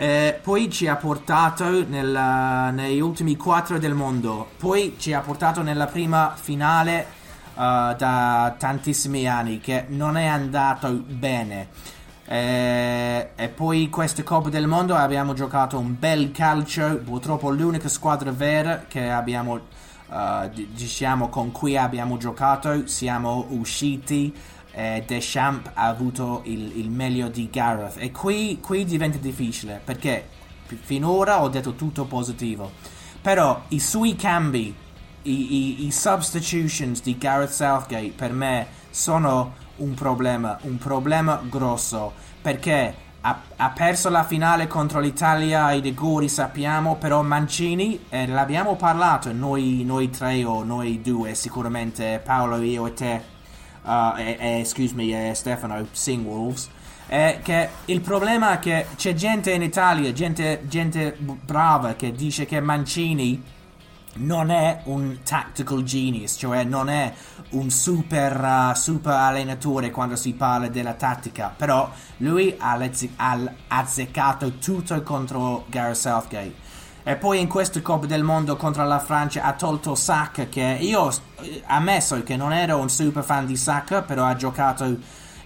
e 0.00 0.38
poi 0.40 0.70
ci 0.70 0.86
ha 0.86 0.94
portato 0.94 1.84
nella, 1.88 2.70
negli 2.70 3.00
ultimi 3.00 3.34
quattro 3.34 3.80
del 3.80 3.94
mondo. 3.94 4.50
Poi 4.56 4.94
ci 4.96 5.12
ha 5.12 5.18
portato 5.18 5.60
nella 5.60 5.86
prima 5.86 6.36
finale 6.40 7.04
uh, 7.54 7.96
da 7.96 8.54
tantissimi 8.56 9.26
anni 9.26 9.58
che 9.58 9.86
non 9.88 10.16
è 10.16 10.26
andato 10.26 10.92
bene. 10.92 11.66
E, 12.24 13.30
e, 13.34 13.48
poi 13.48 13.88
queste 13.88 14.22
Coppe 14.22 14.50
del 14.50 14.68
Mondo 14.68 14.94
abbiamo 14.94 15.34
giocato 15.34 15.76
un 15.80 15.96
bel 15.98 16.30
calcio, 16.30 16.98
purtroppo 16.98 17.50
l'unica 17.50 17.88
squadra 17.88 18.30
vera 18.30 18.84
che 18.86 19.10
abbiamo, 19.10 19.54
uh, 19.54 20.48
diciamo, 20.48 21.28
con 21.28 21.50
cui 21.50 21.76
abbiamo 21.76 22.18
giocato, 22.18 22.86
siamo 22.86 23.46
usciti 23.48 24.32
e 24.78 25.02
Deschamps 25.04 25.72
ha 25.74 25.88
avuto 25.88 26.42
il, 26.44 26.78
il 26.78 26.88
meglio 26.88 27.26
di 27.26 27.50
Gareth. 27.50 27.96
E 27.96 28.12
qui, 28.12 28.60
qui 28.62 28.84
diventa 28.84 29.18
difficile 29.18 29.80
perché 29.82 30.28
finora 30.82 31.42
ho 31.42 31.48
detto 31.48 31.74
tutto 31.74 32.04
positivo, 32.04 32.70
però 33.20 33.64
i 33.68 33.80
suoi 33.80 34.14
cambi, 34.14 34.72
i, 35.22 35.30
i, 35.32 35.86
i 35.86 35.90
substitutions 35.90 37.02
di 37.02 37.18
Gareth 37.18 37.50
Southgate 37.50 38.12
per 38.14 38.32
me 38.32 38.66
sono 38.90 39.54
un 39.78 39.94
problema, 39.94 40.56
un 40.62 40.78
problema 40.78 41.42
grosso, 41.42 42.12
perché 42.40 42.94
ha, 43.22 43.40
ha, 43.56 43.70
perso 43.70 44.10
la 44.10 44.22
finale 44.22 44.68
contro 44.68 45.00
l'Italia 45.00 45.64
ai 45.64 45.80
rigori, 45.80 46.28
sappiamo, 46.28 46.94
però 46.94 47.22
Mancini, 47.22 48.04
eh, 48.10 48.28
l'abbiamo 48.28 48.76
parlato 48.76 49.32
noi, 49.32 49.82
noi, 49.84 50.08
tre 50.10 50.44
o 50.44 50.62
noi 50.62 51.00
due, 51.00 51.34
sicuramente 51.34 52.20
Paolo, 52.24 52.60
io 52.62 52.86
e 52.86 52.92
te, 52.92 53.36
uh, 53.88 54.18
e, 54.18 54.36
e, 54.38 54.60
excuse 54.60 54.94
me, 54.94 55.34
Stefano, 55.34 55.86
Singwolves, 55.90 56.68
è 57.06 57.40
che 57.42 57.68
il 57.86 58.00
problema 58.02 58.52
è 58.52 58.58
che 58.58 58.86
c'è 58.96 59.14
gente 59.14 59.50
in 59.52 59.62
Italia, 59.62 60.12
gente, 60.12 60.62
gente 60.68 61.16
brava, 61.18 61.94
che 61.94 62.12
dice 62.12 62.44
che 62.44 62.60
Mancini 62.60 63.42
non 64.18 64.50
è 64.50 64.80
un 64.84 65.18
tactical 65.22 65.82
genius, 65.84 66.36
cioè 66.38 66.64
non 66.64 66.88
è 66.88 67.12
un 67.50 67.70
super, 67.70 68.38
uh, 68.40 68.74
super 68.74 69.12
allenatore 69.12 69.90
quando 69.90 70.16
si 70.16 70.34
parla 70.34 70.68
della 70.68 70.94
tattica, 70.94 71.52
però 71.56 71.90
lui 72.18 72.54
ha, 72.58 72.78
ha 73.16 73.52
azzeccato 73.68 74.58
tutto 74.58 75.02
contro 75.02 75.64
Gareth 75.68 75.96
Southgate. 75.96 76.66
E 77.08 77.16
poi 77.16 77.40
in 77.40 77.48
questo 77.48 77.80
Coppa 77.80 78.04
del 78.04 78.22
Mondo 78.22 78.56
contro 78.56 78.84
la 78.84 78.98
Francia 78.98 79.42
ha 79.42 79.54
tolto 79.54 79.94
Saka, 79.94 80.44
che 80.44 80.76
io 80.78 81.00
ho 81.00 81.12
ammesso 81.64 82.22
che 82.22 82.36
non 82.36 82.52
ero 82.52 82.76
un 82.76 82.90
super 82.90 83.24
fan 83.24 83.46
di 83.46 83.56
Saka, 83.56 84.02
però 84.02 84.26
ha 84.26 84.36
giocato 84.36 84.94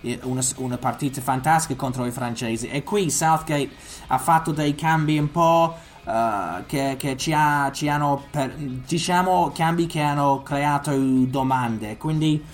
eh, 0.00 0.18
una, 0.24 0.40
una 0.56 0.76
partita 0.76 1.20
fantastica 1.20 1.78
contro 1.78 2.04
i 2.04 2.10
francesi. 2.10 2.68
E 2.68 2.82
qui 2.82 3.08
Southgate 3.10 3.70
ha 4.08 4.18
fatto 4.18 4.50
dei 4.50 4.74
cambi 4.74 5.16
un 5.16 5.30
po' 5.30 5.76
Uh, 6.04 6.66
che, 6.66 6.96
che 6.98 7.16
ci, 7.16 7.32
ha, 7.32 7.70
ci, 7.72 7.88
hanno, 7.88 8.24
per, 8.28 8.52
diciamo, 8.56 9.52
cambi 9.54 9.86
che 9.86 10.00
hanno 10.00 10.42
creato 10.42 10.90
domande. 10.96 11.96
Quindi 11.96 12.44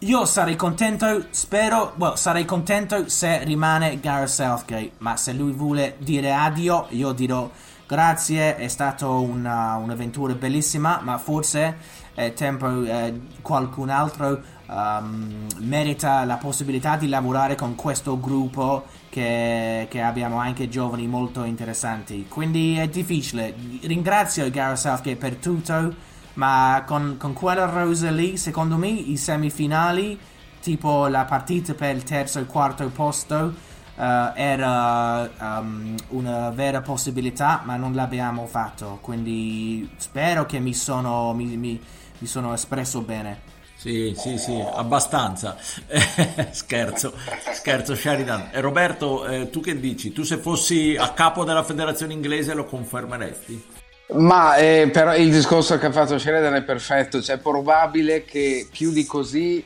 io 0.00 0.26
sarei 0.26 0.56
contento, 0.56 1.24
spero, 1.30 1.94
well, 1.96 2.16
sarei 2.16 2.44
contento 2.44 3.08
se 3.08 3.44
rimane 3.44 3.98
Gareth 3.98 4.28
Southgate, 4.28 4.92
ma 4.98 5.16
se 5.16 5.32
lui 5.32 5.52
vuole 5.52 5.96
dire 6.00 6.34
addio, 6.34 6.88
io 6.90 7.12
dirò 7.12 7.48
grazie, 7.92 8.56
è 8.56 8.68
stata 8.68 9.06
una, 9.06 9.76
un'avventura 9.76 10.32
bellissima, 10.32 11.00
ma 11.02 11.18
forse 11.18 11.76
è 12.14 12.32
tempo 12.32 12.84
eh, 12.84 13.20
qualcun 13.42 13.90
altro 13.90 14.40
um, 14.66 15.46
merita 15.58 16.24
la 16.24 16.38
possibilità 16.38 16.96
di 16.96 17.06
lavorare 17.06 17.54
con 17.54 17.74
questo 17.74 18.18
gruppo 18.18 18.86
che, 19.10 19.88
che, 19.90 20.00
abbiamo 20.00 20.38
anche 20.38 20.70
giovani 20.70 21.06
molto 21.06 21.44
interessanti. 21.44 22.24
Quindi 22.28 22.76
è 22.76 22.88
difficile. 22.88 23.54
Ringrazio 23.82 24.48
Gareth 24.48 24.78
Southgate 24.78 25.16
per 25.16 25.34
tutto, 25.36 25.94
ma 26.34 26.84
con, 26.86 27.16
con 27.18 27.34
quella 27.34 27.66
rosa 27.66 28.10
lì, 28.10 28.38
secondo 28.38 28.78
me, 28.78 28.88
i 28.88 29.18
semifinali, 29.18 30.18
tipo 30.62 31.08
la 31.08 31.26
partita 31.26 31.74
per 31.74 31.94
il 31.94 32.04
terzo 32.04 32.38
e 32.38 32.46
quarto 32.46 32.88
posto, 32.88 33.52
Uh, 33.94 34.32
era 34.34 35.30
um, 35.38 35.94
una 36.08 36.50
vera 36.50 36.80
possibilità, 36.80 37.62
ma 37.64 37.76
non 37.76 37.94
l'abbiamo 37.94 38.46
fatto. 38.46 38.98
Quindi 39.00 39.88
spero 39.96 40.46
che 40.46 40.58
mi 40.58 40.74
sono, 40.74 41.32
mi, 41.34 41.56
mi, 41.56 41.80
mi 42.18 42.26
sono 42.26 42.54
espresso 42.54 43.00
bene. 43.02 43.50
Sì, 43.82 44.14
sì, 44.16 44.38
sì, 44.38 44.64
abbastanza. 44.74 45.56
scherzo, 46.52 47.12
scherzo 47.52 47.96
Sheridan. 47.96 48.50
E 48.52 48.60
Roberto, 48.60 49.26
eh, 49.26 49.50
tu 49.50 49.60
che 49.60 49.80
dici? 49.80 50.12
Tu 50.12 50.22
se 50.22 50.36
fossi 50.36 50.94
a 50.96 51.12
capo 51.12 51.42
della 51.42 51.64
federazione 51.64 52.12
inglese 52.12 52.54
lo 52.54 52.64
confermeresti? 52.64 53.80
Ma 54.12 54.54
eh, 54.54 54.88
però 54.92 55.16
il 55.16 55.32
discorso 55.32 55.78
che 55.78 55.86
ha 55.86 55.90
fatto 55.92 56.16
Sheridan 56.16 56.54
è 56.54 56.62
perfetto, 56.62 57.20
cioè 57.20 57.36
è 57.36 57.40
probabile 57.40 58.24
che 58.24 58.68
più 58.70 58.92
di 58.92 59.04
così 59.04 59.64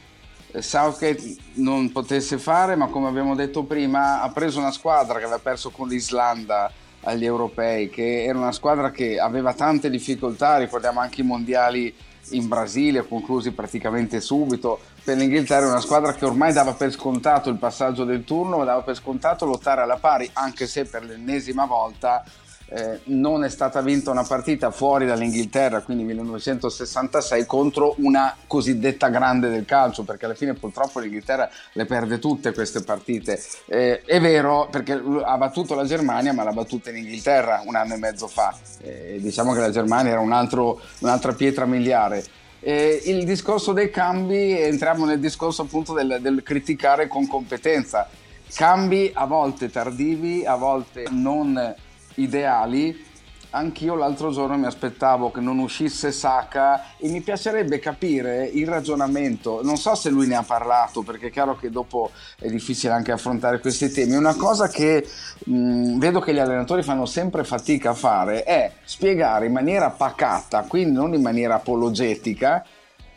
Southgate 0.61 1.37
non 1.55 1.91
potesse 1.93 2.39
fare, 2.39 2.77
ma 2.77 2.89
come 2.89 3.09
abbiamo 3.09 3.35
detto 3.35 3.65
prima 3.65 4.23
ha 4.23 4.31
preso 4.31 4.59
una 4.59 4.73
squadra 4.73 5.19
che 5.19 5.25
aveva 5.25 5.39
perso 5.39 5.71
con 5.71 5.89
l'Islanda 5.89 6.71
agli 7.03 7.25
europei, 7.25 7.89
che 7.89 8.25
era 8.25 8.39
una 8.39 8.53
squadra 8.53 8.91
che 8.91 9.19
aveva 9.19 9.55
tante 9.55 9.91
difficoltà, 9.91 10.59
ricordiamo 10.59 11.01
anche 11.01 11.21
i 11.21 11.25
mondiali 11.25 11.95
in 12.31 12.49
Brasile, 12.49 13.07
conclusi 13.07 13.53
praticamente 13.53 14.21
subito. 14.21 14.81
Per 15.05 15.17
l'Inghilterra 15.17 15.67
è 15.67 15.69
una 15.69 15.81
squadra 15.81 16.13
che 16.15 16.25
ormai 16.25 16.53
dava 16.53 16.75
per 16.75 16.91
scontato 16.91 17.49
il 17.49 17.59
passaggio 17.59 18.05
del 18.05 18.25
turno, 18.25 18.65
dava 18.65 18.83
per 18.83 18.97
scontato 18.97 19.45
lottare 19.45 19.83
alla 19.83 19.99
pari, 19.99 20.29
anche 20.33 20.67
se 20.67 20.85
per 20.85 21.05
l'ennesima 21.05 21.65
volta 21.65 22.25
eh, 22.69 23.01
non 23.05 23.45
è 23.45 23.49
stata 23.49 23.81
vinta 23.81 24.11
una 24.11 24.25
partita 24.25 24.71
fuori 24.71 25.07
dall'Inghilterra, 25.07 25.83
quindi 25.83 26.03
1966, 26.05 27.47
contro 27.47 27.95
una 27.99 28.35
cosiddetta 28.47 29.09
grande 29.09 29.49
del 29.49 29.65
calcio, 29.65 30.03
perché 30.03 30.25
alla 30.25 30.35
fine 30.35 30.55
purtroppo 30.55 30.99
l'Inghilterra 30.99 31.49
le 31.73 31.85
perde 31.85 32.19
tutte 32.19 32.53
queste 32.53 32.83
partite. 32.83 33.41
Eh, 33.67 34.03
è 34.03 34.21
vero 34.21 34.69
perché 34.71 35.01
ha 35.25 35.37
battuto 35.37 35.75
la 35.75 35.85
Germania, 35.85 36.33
ma 36.33 36.43
l'ha 36.43 36.53
battuta 36.53 36.91
in 36.91 36.97
Inghilterra 36.97 37.63
un 37.65 37.77
anno 37.77 37.95
e 37.95 37.99
mezzo 37.99 38.27
fa. 38.27 38.57
Eh, 38.83 39.19
diciamo 39.21 39.53
che 39.53 39.61
la 39.61 39.71
Germania 39.71 40.13
era 40.13 40.21
un 40.21 40.33
altro, 40.33 40.81
un'altra 41.01 41.33
pietra 41.35 41.67
miliare. 41.67 42.25
Eh, 42.59 43.03
il 43.05 43.25
discorso 43.25 43.73
dei 43.73 43.91
cambi, 43.91 44.59
entriamo 44.61 45.05
nel 45.05 45.21
discorso 45.21 45.63
appunto 45.63 45.93
del, 45.93 46.19
del 46.21 46.43
criticare 46.43 47.07
con 47.07 47.29
competenza. 47.29 48.09
Cambi 48.53 49.11
a 49.15 49.25
volte 49.27 49.71
tardivi, 49.71 50.45
a 50.45 50.57
volte 50.57 51.05
non 51.11 51.75
ideali, 52.17 53.05
anch'io 53.51 53.95
l'altro 53.95 54.31
giorno 54.31 54.57
mi 54.59 54.67
aspettavo 54.67 55.31
che 55.31 55.41
non 55.41 55.59
uscisse 55.59 56.13
Saka 56.13 56.97
e 56.99 57.09
mi 57.09 57.23
piacerebbe 57.23 57.79
capire 57.79 58.45
il 58.45 58.67
ragionamento, 58.67 59.61
non 59.63 59.77
so 59.77 59.95
se 59.95 60.11
lui 60.11 60.27
ne 60.27 60.35
ha 60.37 60.43
parlato 60.43 61.03
perché 61.03 61.29
è 61.29 61.31
chiaro 61.31 61.57
che 61.57 61.71
dopo 61.71 62.11
è 62.39 62.49
difficile 62.49 62.93
anche 62.93 63.13
affrontare 63.13 63.61
questi 63.61 63.91
temi, 63.91 64.15
una 64.15 64.35
cosa 64.35 64.69
che 64.69 65.07
mh, 65.45 65.99
vedo 65.99 66.21
che 66.21 66.35
gli 66.35 66.39
allenatori 66.39 66.83
fanno 66.83 67.07
sempre 67.07 67.45
fatica 67.45 67.91
a 67.91 67.95
fare 67.95 68.43
è 68.43 68.73
spiegare 68.85 69.47
in 69.47 69.53
maniera 69.53 69.91
pacata, 69.91 70.63
quindi 70.63 70.93
non 70.93 71.15
in 71.15 71.23
maniera 71.23 71.55
apologetica, 71.55 72.65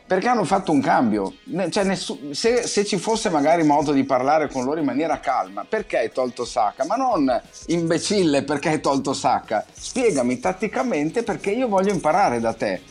perché 0.10 0.28
hanno 0.28 0.44
fatto 0.44 0.72
un 0.72 0.82
cambio. 0.82 1.36
Cioè, 1.70 1.84
nessun, 1.84 2.34
se, 2.34 2.66
se, 2.66 2.84
ci 2.84 2.98
fosse 2.98 3.30
magari 3.30 3.62
modo 3.62 3.92
di 3.92 4.04
parlare 4.06 4.50
con 4.50 4.64
loro 4.64 4.80
in 4.80 4.86
maniera 4.86 5.20
calma, 5.20 5.68
perché 5.70 6.00
hai 6.00 6.12
tolto 6.12 6.46
Saka? 6.46 6.84
Ma 6.84 6.96
non 6.96 7.40
imbecille 7.68 8.42
perché 8.42 8.70
hai 8.70 8.82
tolto 8.82 9.14
Saka. 9.14 9.64
Spiegami 9.72 10.40
tatticamente 10.40 11.22
perché 11.22 11.52
io 11.52 11.68
voglio 11.68 11.94
imparare 11.94 12.40
da 12.40 12.54
te. 12.54 12.82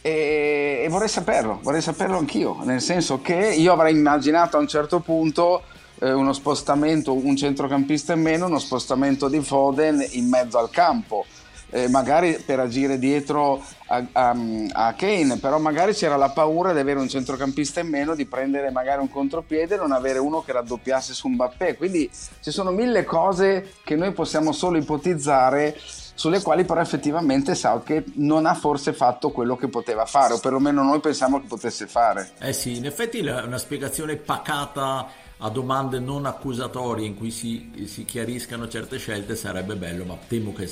E, 0.00 0.82
e 0.84 0.88
vorrei 0.88 1.08
saperlo, 1.08 1.58
vorrei 1.62 1.80
saperlo 1.80 2.16
anch'io, 2.16 2.62
nel 2.62 2.80
senso 2.80 3.20
che 3.20 3.34
io 3.34 3.72
avrei 3.72 3.96
immaginato 3.96 4.56
a 4.56 4.60
un 4.60 4.68
certo 4.68 5.00
punto 5.00 5.64
eh, 5.98 6.12
uno 6.12 6.32
spostamento, 6.32 7.12
un 7.12 7.36
centrocampista 7.36 8.12
in 8.12 8.20
meno, 8.22 8.46
uno 8.46 8.60
spostamento 8.60 9.28
di 9.28 9.40
Foden 9.40 10.06
in 10.12 10.28
mezzo 10.28 10.58
al 10.58 10.70
campo 10.70 11.26
eh, 11.70 11.88
magari 11.88 12.42
per 12.44 12.60
agire 12.60 12.98
dietro 12.98 13.62
a, 13.86 14.04
a, 14.12 14.36
a, 14.72 14.94
Kane, 14.94 15.38
però 15.38 15.58
magari 15.58 15.92
c'era 15.92 16.16
la 16.16 16.30
paura 16.30 16.72
di 16.72 16.78
avere 16.78 17.00
un 17.00 17.08
centrocampista 17.08 17.80
in 17.80 17.88
meno, 17.88 18.14
di 18.14 18.26
prendere 18.26 18.70
magari 18.70 19.00
un 19.00 19.10
contropiede 19.10 19.74
e 19.74 19.78
non 19.78 19.92
avere 19.92 20.18
uno 20.18 20.42
che 20.42 20.52
raddoppiasse 20.52 21.14
su 21.14 21.28
Mbappé. 21.28 21.76
Quindi 21.76 22.10
ci 22.40 22.50
sono 22.50 22.70
mille 22.70 23.04
cose 23.04 23.72
che 23.84 23.96
noi 23.96 24.12
possiamo 24.12 24.52
solo 24.52 24.78
ipotizzare 24.78 25.76
sulle 26.16 26.40
quali 26.40 26.64
però 26.64 26.80
effettivamente 26.80 27.54
Southgate 27.54 28.12
non 28.14 28.46
ha 28.46 28.54
forse 28.54 28.94
fatto 28.94 29.30
quello 29.30 29.54
che 29.54 29.68
poteva 29.68 30.06
fare, 30.06 30.32
o 30.32 30.38
perlomeno 30.38 30.82
noi 30.82 31.00
pensiamo 31.00 31.40
che 31.40 31.46
potesse 31.46 31.86
fare. 31.86 32.30
Eh 32.38 32.54
sì, 32.54 32.76
in 32.76 32.86
effetti 32.86 33.18
è 33.18 33.42
una 33.42 33.58
spiegazione 33.58 34.16
pacata 34.16 35.06
a 35.38 35.50
domande 35.50 35.98
non 35.98 36.24
accusatorie 36.24 37.06
in 37.06 37.14
cui 37.14 37.30
si, 37.30 37.84
si, 37.86 38.04
chiariscano 38.06 38.68
certe 38.68 38.98
scelte 38.98 39.36
sarebbe 39.36 39.76
bello, 39.76 40.04
ma 40.04 40.16
temo 40.26 40.54
che, 40.54 40.70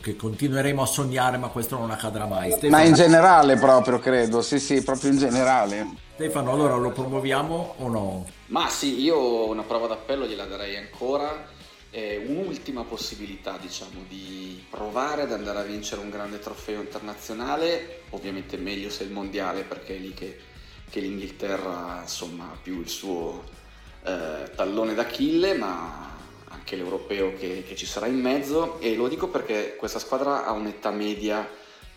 che, 0.00 0.14
continueremo 0.14 0.82
a 0.82 0.86
sognare, 0.86 1.36
ma 1.36 1.48
questo 1.48 1.76
non 1.76 1.90
accadrà 1.90 2.26
mai. 2.26 2.52
Stefano... 2.52 2.70
Ma 2.70 2.82
in 2.82 2.94
generale 2.94 3.56
proprio, 3.56 3.98
credo, 3.98 4.40
sì 4.40 4.60
sì, 4.60 4.82
proprio 4.84 5.10
in 5.10 5.18
generale. 5.18 5.86
Stefano, 6.14 6.52
allora 6.52 6.76
lo 6.76 6.92
promuoviamo 6.92 7.74
o 7.78 7.88
no? 7.88 8.26
Ma 8.46 8.68
sì, 8.68 9.00
io 9.00 9.48
una 9.48 9.62
prova 9.62 9.88
d'appello 9.88 10.26
gliela 10.26 10.44
darei 10.44 10.76
ancora 10.76 11.52
è 11.90 12.20
un'ultima 12.26 12.82
possibilità 12.82 13.56
diciamo, 13.56 14.02
di 14.08 14.64
provare 14.68 15.22
ad 15.22 15.32
andare 15.32 15.60
a 15.60 15.62
vincere 15.62 16.00
un 16.00 16.10
grande 16.10 16.40
trofeo 16.40 16.80
internazionale, 16.80 18.02
ovviamente 18.10 18.56
meglio 18.56 18.90
se 18.90 19.04
il 19.04 19.12
mondiale 19.12 19.62
perché 19.62 19.94
è 19.94 19.98
lì 19.98 20.12
che, 20.12 20.36
che 20.90 20.98
l'Inghilterra 20.98 22.00
insomma, 22.02 22.50
ha 22.50 22.58
più 22.60 22.80
il 22.80 22.88
suo 22.88 23.44
eh, 24.04 24.50
tallone 24.54 24.94
d'Achille, 24.94 25.54
ma 25.54 26.12
anche 26.48 26.76
l'europeo 26.76 27.34
che, 27.34 27.64
che 27.66 27.74
ci 27.74 27.86
sarà 27.86 28.06
in 28.06 28.20
mezzo. 28.20 28.80
E 28.80 28.94
lo 28.94 29.08
dico 29.08 29.28
perché 29.28 29.76
questa 29.76 29.98
squadra 29.98 30.44
ha 30.44 30.52
un'età 30.52 30.90
media 30.90 31.48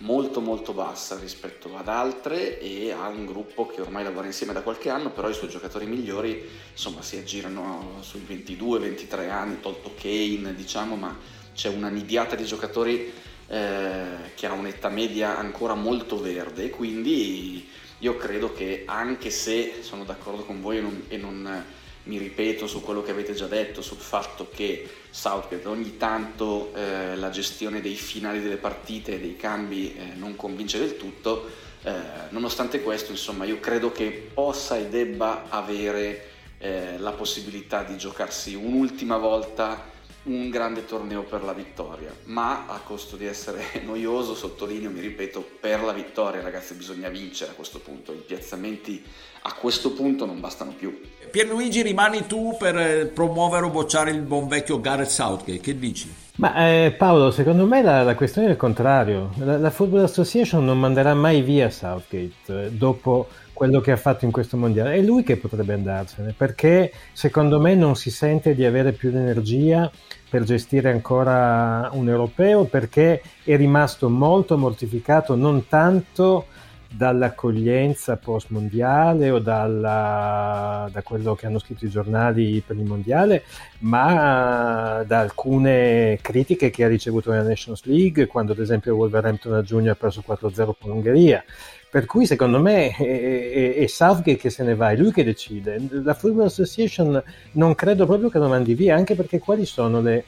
molto 0.01 0.41
molto 0.41 0.73
bassa 0.73 1.17
rispetto 1.17 1.75
ad 1.75 1.87
altre 1.87 2.59
e 2.59 2.91
ha 2.91 3.07
un 3.07 3.25
gruppo 3.25 3.65
che 3.65 3.81
ormai 3.81 4.03
lavora 4.03 4.27
insieme 4.27 4.53
da 4.53 4.61
qualche 4.61 4.89
anno, 4.89 5.09
però 5.09 5.27
i 5.27 5.33
suoi 5.33 5.49
giocatori 5.49 5.87
migliori 5.87 6.47
insomma 6.71 7.01
si 7.01 7.17
aggirano 7.17 7.97
sui 8.01 8.23
22-23 8.27 9.29
anni, 9.29 9.59
tolto 9.59 9.93
Kane 9.99 10.53
diciamo, 10.53 10.95
ma 10.95 11.17
c'è 11.55 11.69
una 11.69 11.89
nidiata 11.89 12.35
di 12.35 12.45
giocatori 12.45 13.11
eh, 13.47 14.05
che 14.35 14.45
ha 14.45 14.51
un'età 14.51 14.89
media 14.89 15.37
ancora 15.37 15.73
molto 15.73 16.19
verde. 16.19 16.65
E 16.65 16.69
quindi 16.69 17.67
io 17.99 18.15
credo 18.17 18.53
che 18.53 18.83
anche 18.85 19.31
se 19.31 19.81
sono 19.81 20.03
d'accordo 20.03 20.43
con 20.43 20.61
voi 20.61 20.77
e 20.77 20.81
non, 20.81 21.03
e 21.07 21.17
non 21.17 21.65
mi 22.07 22.17
ripeto 22.17 22.67
su 22.67 22.81
quello 22.81 23.03
che 23.03 23.11
avete 23.11 23.33
già 23.33 23.45
detto, 23.47 23.81
sul 23.81 23.97
fatto 23.97 24.49
che 24.53 24.89
Southgate 25.09 25.67
ogni 25.67 25.97
tanto 25.97 26.73
eh, 26.73 27.15
la 27.15 27.29
gestione 27.29 27.81
dei 27.81 27.95
finali 27.95 28.41
delle 28.41 28.57
partite 28.57 29.13
e 29.13 29.19
dei 29.19 29.35
cambi 29.35 29.95
eh, 29.95 30.15
non 30.15 30.35
convince 30.35 30.79
del 30.79 30.97
tutto, 30.97 31.49
eh, 31.83 31.93
nonostante 32.29 32.81
questo 32.81 33.11
insomma 33.11 33.45
io 33.45 33.59
credo 33.59 33.91
che 33.91 34.29
possa 34.33 34.77
e 34.77 34.87
debba 34.87 35.45
avere 35.49 36.29
eh, 36.57 36.97
la 36.97 37.11
possibilità 37.11 37.83
di 37.83 37.97
giocarsi 37.97 38.55
un'ultima 38.55 39.17
volta 39.17 39.95
un 40.27 40.49
grande 40.49 40.85
torneo 40.85 41.23
per 41.23 41.43
la 41.43 41.53
vittoria, 41.53 42.13
ma 42.25 42.65
a 42.67 42.79
costo 42.83 43.15
di 43.15 43.25
essere 43.25 43.61
noioso, 43.85 44.35
sottolineo, 44.35 44.89
mi 44.89 44.99
ripeto, 44.99 45.45
per 45.59 45.83
la 45.83 45.93
vittoria 45.93 46.41
ragazzi 46.41 46.73
bisogna 46.73 47.09
vincere 47.09 47.51
a 47.51 47.53
questo 47.53 47.79
punto, 47.79 48.13
i 48.13 48.23
piazzamenti 48.25 49.03
a 49.43 49.53
questo 49.53 49.91
punto 49.91 50.25
non 50.25 50.39
bastano 50.39 50.73
più. 50.77 50.99
Pierluigi 51.31 51.81
rimani 51.81 52.25
tu 52.25 52.55
per 52.57 52.77
eh, 52.77 53.05
promuovere 53.05 53.65
o 53.65 53.69
bocciare 53.69 54.11
il 54.11 54.21
buon 54.21 54.47
vecchio 54.47 54.79
Gareth 54.79 55.09
Southgate, 55.09 55.59
che 55.59 55.77
dici? 55.77 56.13
Ma 56.37 56.67
eh, 56.67 56.93
Paolo, 56.95 57.31
secondo 57.31 57.65
me 57.65 57.81
la, 57.81 58.03
la, 58.03 58.15
questione 58.15 58.47
è 58.47 58.51
il 58.51 58.57
contrario, 58.57 59.31
la, 59.37 59.57
la, 59.57 59.69
Football 59.71 60.03
Association 60.03 60.63
non 60.63 60.79
manderà 60.79 61.15
mai 61.15 61.41
via 61.41 61.69
Southgate 61.69 62.31
eh, 62.47 62.71
dopo 62.71 63.27
quello 63.57 63.81
che 63.81 63.91
ha 63.91 63.97
fatto 63.97 64.23
in 64.23 64.31
questo 64.31 64.55
mondiale, 64.55 64.93
è 64.93 65.01
lui 65.01 65.23
che 65.23 65.35
potrebbe 65.35 65.73
andarsene, 65.73 66.31
perché 66.37 66.91
secondo 67.11 67.59
me 67.59 67.73
non 67.73 67.95
si 67.95 68.11
sente 68.11 68.53
di 68.53 68.63
avere 68.63 68.91
più 68.91 69.09
l'energia 69.09 69.89
per 70.29 70.43
gestire 70.43 70.91
ancora 70.91 71.89
un 71.93 72.07
europeo 72.07 72.65
perché 72.65 73.19
è 73.43 73.55
rimasto 73.55 74.09
molto 74.09 74.59
mortificato 74.59 75.33
non 75.33 75.67
tanto 75.67 76.45
dall'accoglienza 76.87 78.17
post 78.17 78.49
mondiale 78.49 79.31
o 79.31 79.39
dalla, 79.39 80.87
da 80.91 81.01
quello 81.01 81.33
che 81.33 81.47
hanno 81.47 81.59
scritto 81.59 81.85
i 81.85 81.89
giornali 81.89 82.61
per 82.65 82.77
il 82.77 82.85
mondiale, 82.85 83.43
ma 83.79 85.03
da 85.05 85.19
alcune 85.19 86.19
critiche 86.21 86.69
che 86.69 86.83
ha 86.83 86.87
ricevuto 86.87 87.31
nella 87.31 87.47
Nations 87.47 87.83
League, 87.85 88.27
quando 88.27 88.51
ad 88.51 88.59
esempio 88.59 88.95
Wolverhampton 88.95 89.53
a 89.53 89.63
giugno 89.63 89.91
ha 89.91 89.95
perso 89.95 90.23
4-0 90.25 90.71
con 90.79 90.91
l'Ungheria. 90.91 91.43
Per 91.89 92.05
cui 92.05 92.25
secondo 92.25 92.59
me 92.59 92.89
è, 92.89 93.03
è, 93.03 93.75
è, 93.75 93.87
Southgate 93.87 94.35
che 94.35 94.49
se 94.49 94.63
ne 94.63 94.75
va, 94.75 94.91
è 94.91 94.97
lui 94.97 95.11
che 95.11 95.23
decide. 95.23 95.81
La 96.03 96.13
Football 96.13 96.47
Association 96.47 97.21
non 97.53 97.75
credo 97.75 98.05
proprio 98.05 98.29
che 98.29 98.39
lo 98.39 98.49
mandi 98.49 98.73
via, 98.73 98.95
anche 98.95 99.15
perché 99.15 99.39
quali 99.39 99.65
sono 99.65 100.01
le 100.01 100.25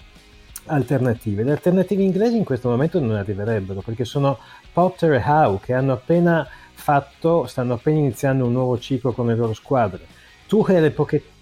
alternative? 0.65 1.43
Le 1.43 1.51
alternative 1.51 2.01
inglesi 2.01 2.37
in 2.37 2.43
questo 2.43 2.69
momento 2.69 2.99
non 2.99 3.15
arriverebbero, 3.15 3.81
perché 3.81 4.05
sono 4.05 4.39
Potter 4.71 5.13
e 5.13 5.23
Howe 5.25 5.59
che 5.61 5.73
hanno 5.73 5.93
appena 5.93 6.47
fatto, 6.71 7.45
stanno 7.45 7.73
appena 7.73 7.99
iniziando 7.99 8.45
un 8.45 8.53
nuovo 8.53 8.79
ciclo 8.79 9.11
con 9.11 9.27
le 9.27 9.35
loro 9.35 9.53
squadre. 9.53 9.99
Tuchel 10.47 10.85
e 10.85 10.91
Pochettino... 10.91 11.37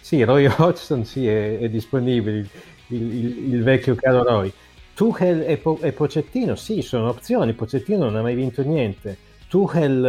Sì, 0.00 0.22
Roy 0.24 0.46
Hodgson 0.46 1.04
sì, 1.04 1.26
è, 1.28 1.58
è 1.58 1.68
disponibile, 1.68 2.38
il, 2.38 2.48
il, 2.88 3.54
il, 3.54 3.62
vecchio 3.62 3.94
caro 3.94 4.24
Roy. 4.24 4.52
Tuchel 5.00 5.44
e, 5.46 5.56
po- 5.56 5.78
e 5.80 5.92
Pocettino, 5.92 6.54
sì, 6.56 6.82
sono 6.82 7.08
opzioni. 7.08 7.54
Pocettino 7.54 8.04
non 8.04 8.16
ha 8.16 8.20
mai 8.20 8.34
vinto 8.34 8.62
niente. 8.62 9.16
Tuchel 9.48 10.04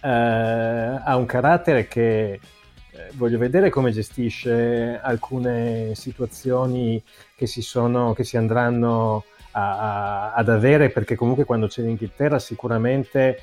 eh, 0.00 0.08
ha 0.08 1.16
un 1.16 1.26
carattere 1.26 1.88
che 1.88 2.34
eh, 2.34 2.40
voglio 3.14 3.36
vedere 3.36 3.68
come 3.68 3.90
gestisce 3.90 5.00
alcune 5.02 5.96
situazioni 5.96 7.02
che 7.34 7.48
si, 7.48 7.62
sono, 7.62 8.12
che 8.12 8.22
si 8.22 8.36
andranno 8.36 9.24
a, 9.50 10.30
a, 10.30 10.32
ad 10.34 10.48
avere 10.48 10.90
perché 10.90 11.16
comunque 11.16 11.44
quando 11.44 11.66
c'è 11.66 11.82
l'Inghilterra 11.82 12.38
sicuramente 12.38 13.40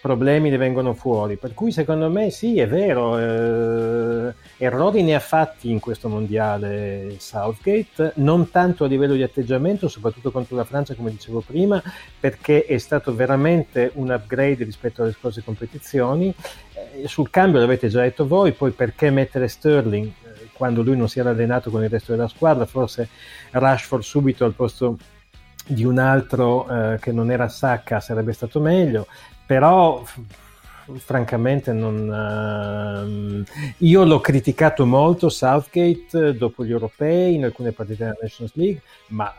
problemi 0.00 0.50
ne 0.50 0.56
vengono 0.56 0.94
fuori. 0.94 1.36
Per 1.36 1.54
cui 1.54 1.72
secondo 1.72 2.08
me 2.08 2.30
sì, 2.30 2.58
è 2.58 2.68
vero, 2.68 3.18
eh, 3.18 4.34
errori 4.58 5.02
ne 5.02 5.14
ha 5.14 5.20
fatti 5.20 5.70
in 5.70 5.80
questo 5.80 6.08
mondiale 6.08 7.16
Southgate, 7.18 8.12
non 8.16 8.50
tanto 8.50 8.84
a 8.84 8.88
livello 8.88 9.14
di 9.14 9.22
atteggiamento, 9.22 9.88
soprattutto 9.88 10.30
contro 10.30 10.56
la 10.56 10.64
Francia, 10.64 10.94
come 10.94 11.10
dicevo 11.10 11.40
prima, 11.40 11.82
perché 12.18 12.64
è 12.64 12.78
stato 12.78 13.14
veramente 13.14 13.90
un 13.94 14.10
upgrade 14.10 14.64
rispetto 14.64 15.02
alle 15.02 15.12
scorse 15.12 15.42
competizioni. 15.42 16.32
Eh, 16.72 17.08
sul 17.08 17.30
cambio 17.30 17.60
l'avete 17.60 17.88
già 17.88 18.02
detto 18.02 18.26
voi, 18.26 18.52
poi 18.52 18.70
perché 18.70 19.10
mettere 19.10 19.48
Sterling 19.48 20.06
eh, 20.06 20.48
quando 20.52 20.82
lui 20.82 20.96
non 20.96 21.08
si 21.08 21.18
era 21.18 21.30
allenato 21.30 21.70
con 21.70 21.82
il 21.82 21.90
resto 21.90 22.12
della 22.12 22.28
squadra, 22.28 22.66
forse 22.66 23.08
Rashford 23.50 24.02
subito 24.02 24.44
al 24.44 24.52
posto 24.52 24.96
di 25.66 25.84
un 25.84 25.98
altro 25.98 26.66
eh, 26.66 26.98
che 26.98 27.12
non 27.12 27.30
era 27.30 27.46
Sacca 27.48 28.00
sarebbe 28.00 28.32
stato 28.32 28.58
meglio 28.58 29.06
però 29.48 30.04
francamente 30.98 31.72
non, 31.72 33.46
uh, 33.46 33.52
io 33.78 34.04
l'ho 34.04 34.20
criticato 34.20 34.84
molto 34.84 35.30
Southgate 35.30 36.36
dopo 36.36 36.66
gli 36.66 36.70
europei 36.70 37.34
in 37.34 37.44
alcune 37.44 37.72
partite 37.72 38.04
della 38.04 38.16
Nations 38.20 38.52
League 38.56 38.82
ma 39.08 39.32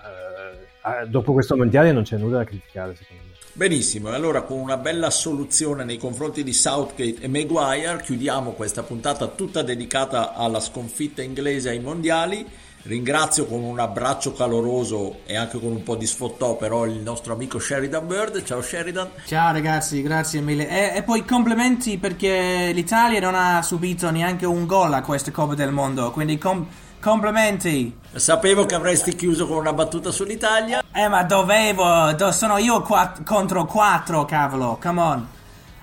uh, 0.84 1.06
dopo 1.08 1.32
questo 1.32 1.56
mondiale 1.56 1.92
non 1.92 2.02
c'è 2.02 2.18
nulla 2.18 2.40
da 2.40 2.44
criticare 2.44 2.96
secondo 2.96 3.22
me. 3.24 3.38
Benissimo, 3.54 4.10
allora 4.10 4.42
con 4.42 4.58
una 4.58 4.78
bella 4.78 5.12
soluzione 5.12 5.84
nei 5.84 5.98
confronti 5.98 6.44
di 6.44 6.54
Southgate 6.54 7.22
e 7.22 7.28
Maguire 7.28 8.02
chiudiamo 8.02 8.54
questa 8.54 8.82
puntata 8.82 9.28
tutta 9.28 9.62
dedicata 9.62 10.34
alla 10.34 10.60
sconfitta 10.60 11.22
inglese 11.22 11.70
ai 11.70 11.80
mondiali 11.80 12.48
Ringrazio 12.84 13.46
con 13.46 13.62
un 13.62 13.78
abbraccio 13.78 14.32
caloroso 14.34 15.20
e 15.26 15.36
anche 15.36 15.60
con 15.60 15.72
un 15.72 15.84
po' 15.84 15.96
di 15.96 16.08
sfottò 16.08 16.56
però 16.56 16.86
il 16.86 17.00
nostro 17.02 17.34
amico 17.34 17.60
Sheridan 17.60 18.08
Bird. 18.08 18.44
Ciao 18.44 18.62
Sheridan. 18.62 19.10
Ciao 19.26 19.52
ragazzi, 19.52 20.02
grazie 20.02 20.40
mille. 20.40 20.68
E, 20.70 20.98
e, 20.98 21.04
poi 21.04 21.26
complimenti 21.26 21.98
perché 21.98 22.72
l'Italia 22.74 23.20
non 23.20 23.36
ha 23.36 23.62
subito 23.62 24.10
neanche 24.12 24.46
un 24.46 24.66
gol 24.66 24.94
a 24.94 25.02
questa 25.02 25.32
Coppa 25.32 25.56
del 25.56 25.72
Mondo, 25.72 26.12
quindi 26.12 26.38
com- 26.38 26.66
complimenti. 27.02 27.98
Sapevo 28.14 28.66
che 28.66 28.76
avresti 28.76 29.14
chiuso 29.14 29.46
con 29.46 29.58
una 29.58 29.74
battuta 29.74 30.10
sull'Italia. 30.10 30.82
Eh 30.94 31.08
ma 31.10 31.24
dovevo, 31.24 32.14
do- 32.14 32.32
sono 32.32 32.58
io 32.58 32.82
quatt- 32.82 33.24
contro 33.24 33.66
quattro, 33.66 34.24
cavolo, 34.24 34.80
come 34.82 35.02
on. 35.02 35.28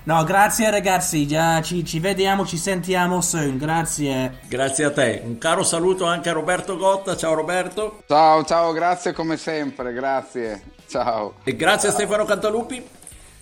No, 0.07 0.23
grazie 0.23 0.71
ragazzi, 0.71 1.27
già 1.27 1.61
ci, 1.61 1.83
ci, 1.83 1.99
vediamo, 1.99 2.45
ci 2.45 2.55
sentiamo 2.55 3.19
soon, 3.19 3.57
grazie. 3.57 4.39
Grazie 4.47 4.85
a 4.85 4.91
te, 4.91 5.21
un 5.25 5.37
caro 5.37 5.63
saluto 5.63 6.05
anche 6.05 6.29
a 6.29 6.31
Roberto 6.31 6.77
Gotta, 6.77 7.17
ciao 7.17 7.33
Roberto. 7.33 8.03
Ciao, 8.07 8.45
ciao, 8.45 8.71
grazie 8.71 9.11
come 9.11 9.35
sempre, 9.35 9.91
grazie, 9.91 10.61
ciao. 10.87 11.33
E 11.43 11.57
grazie 11.57 11.89
ciao. 11.89 11.97
a 11.97 11.99
Stefano 11.99 12.23
Cantalupi. 12.23 12.87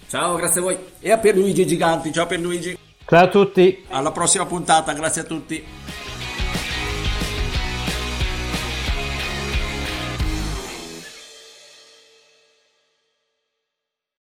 Ciao, 0.08 0.36
grazie 0.38 0.60
a 0.60 0.64
voi. 0.64 0.78
E 1.00 1.12
a 1.12 1.20
Pierluigi 1.20 1.68
Giganti, 1.68 2.12
ciao 2.12 2.26
Pierluigi. 2.26 2.76
Ciao 3.06 3.26
a 3.26 3.28
tutti. 3.28 3.86
Alla 3.90 4.12
prossima 4.12 4.48
puntata, 4.48 4.92
grazie 4.94 5.22
a 5.22 5.26
tutti. 5.26 5.64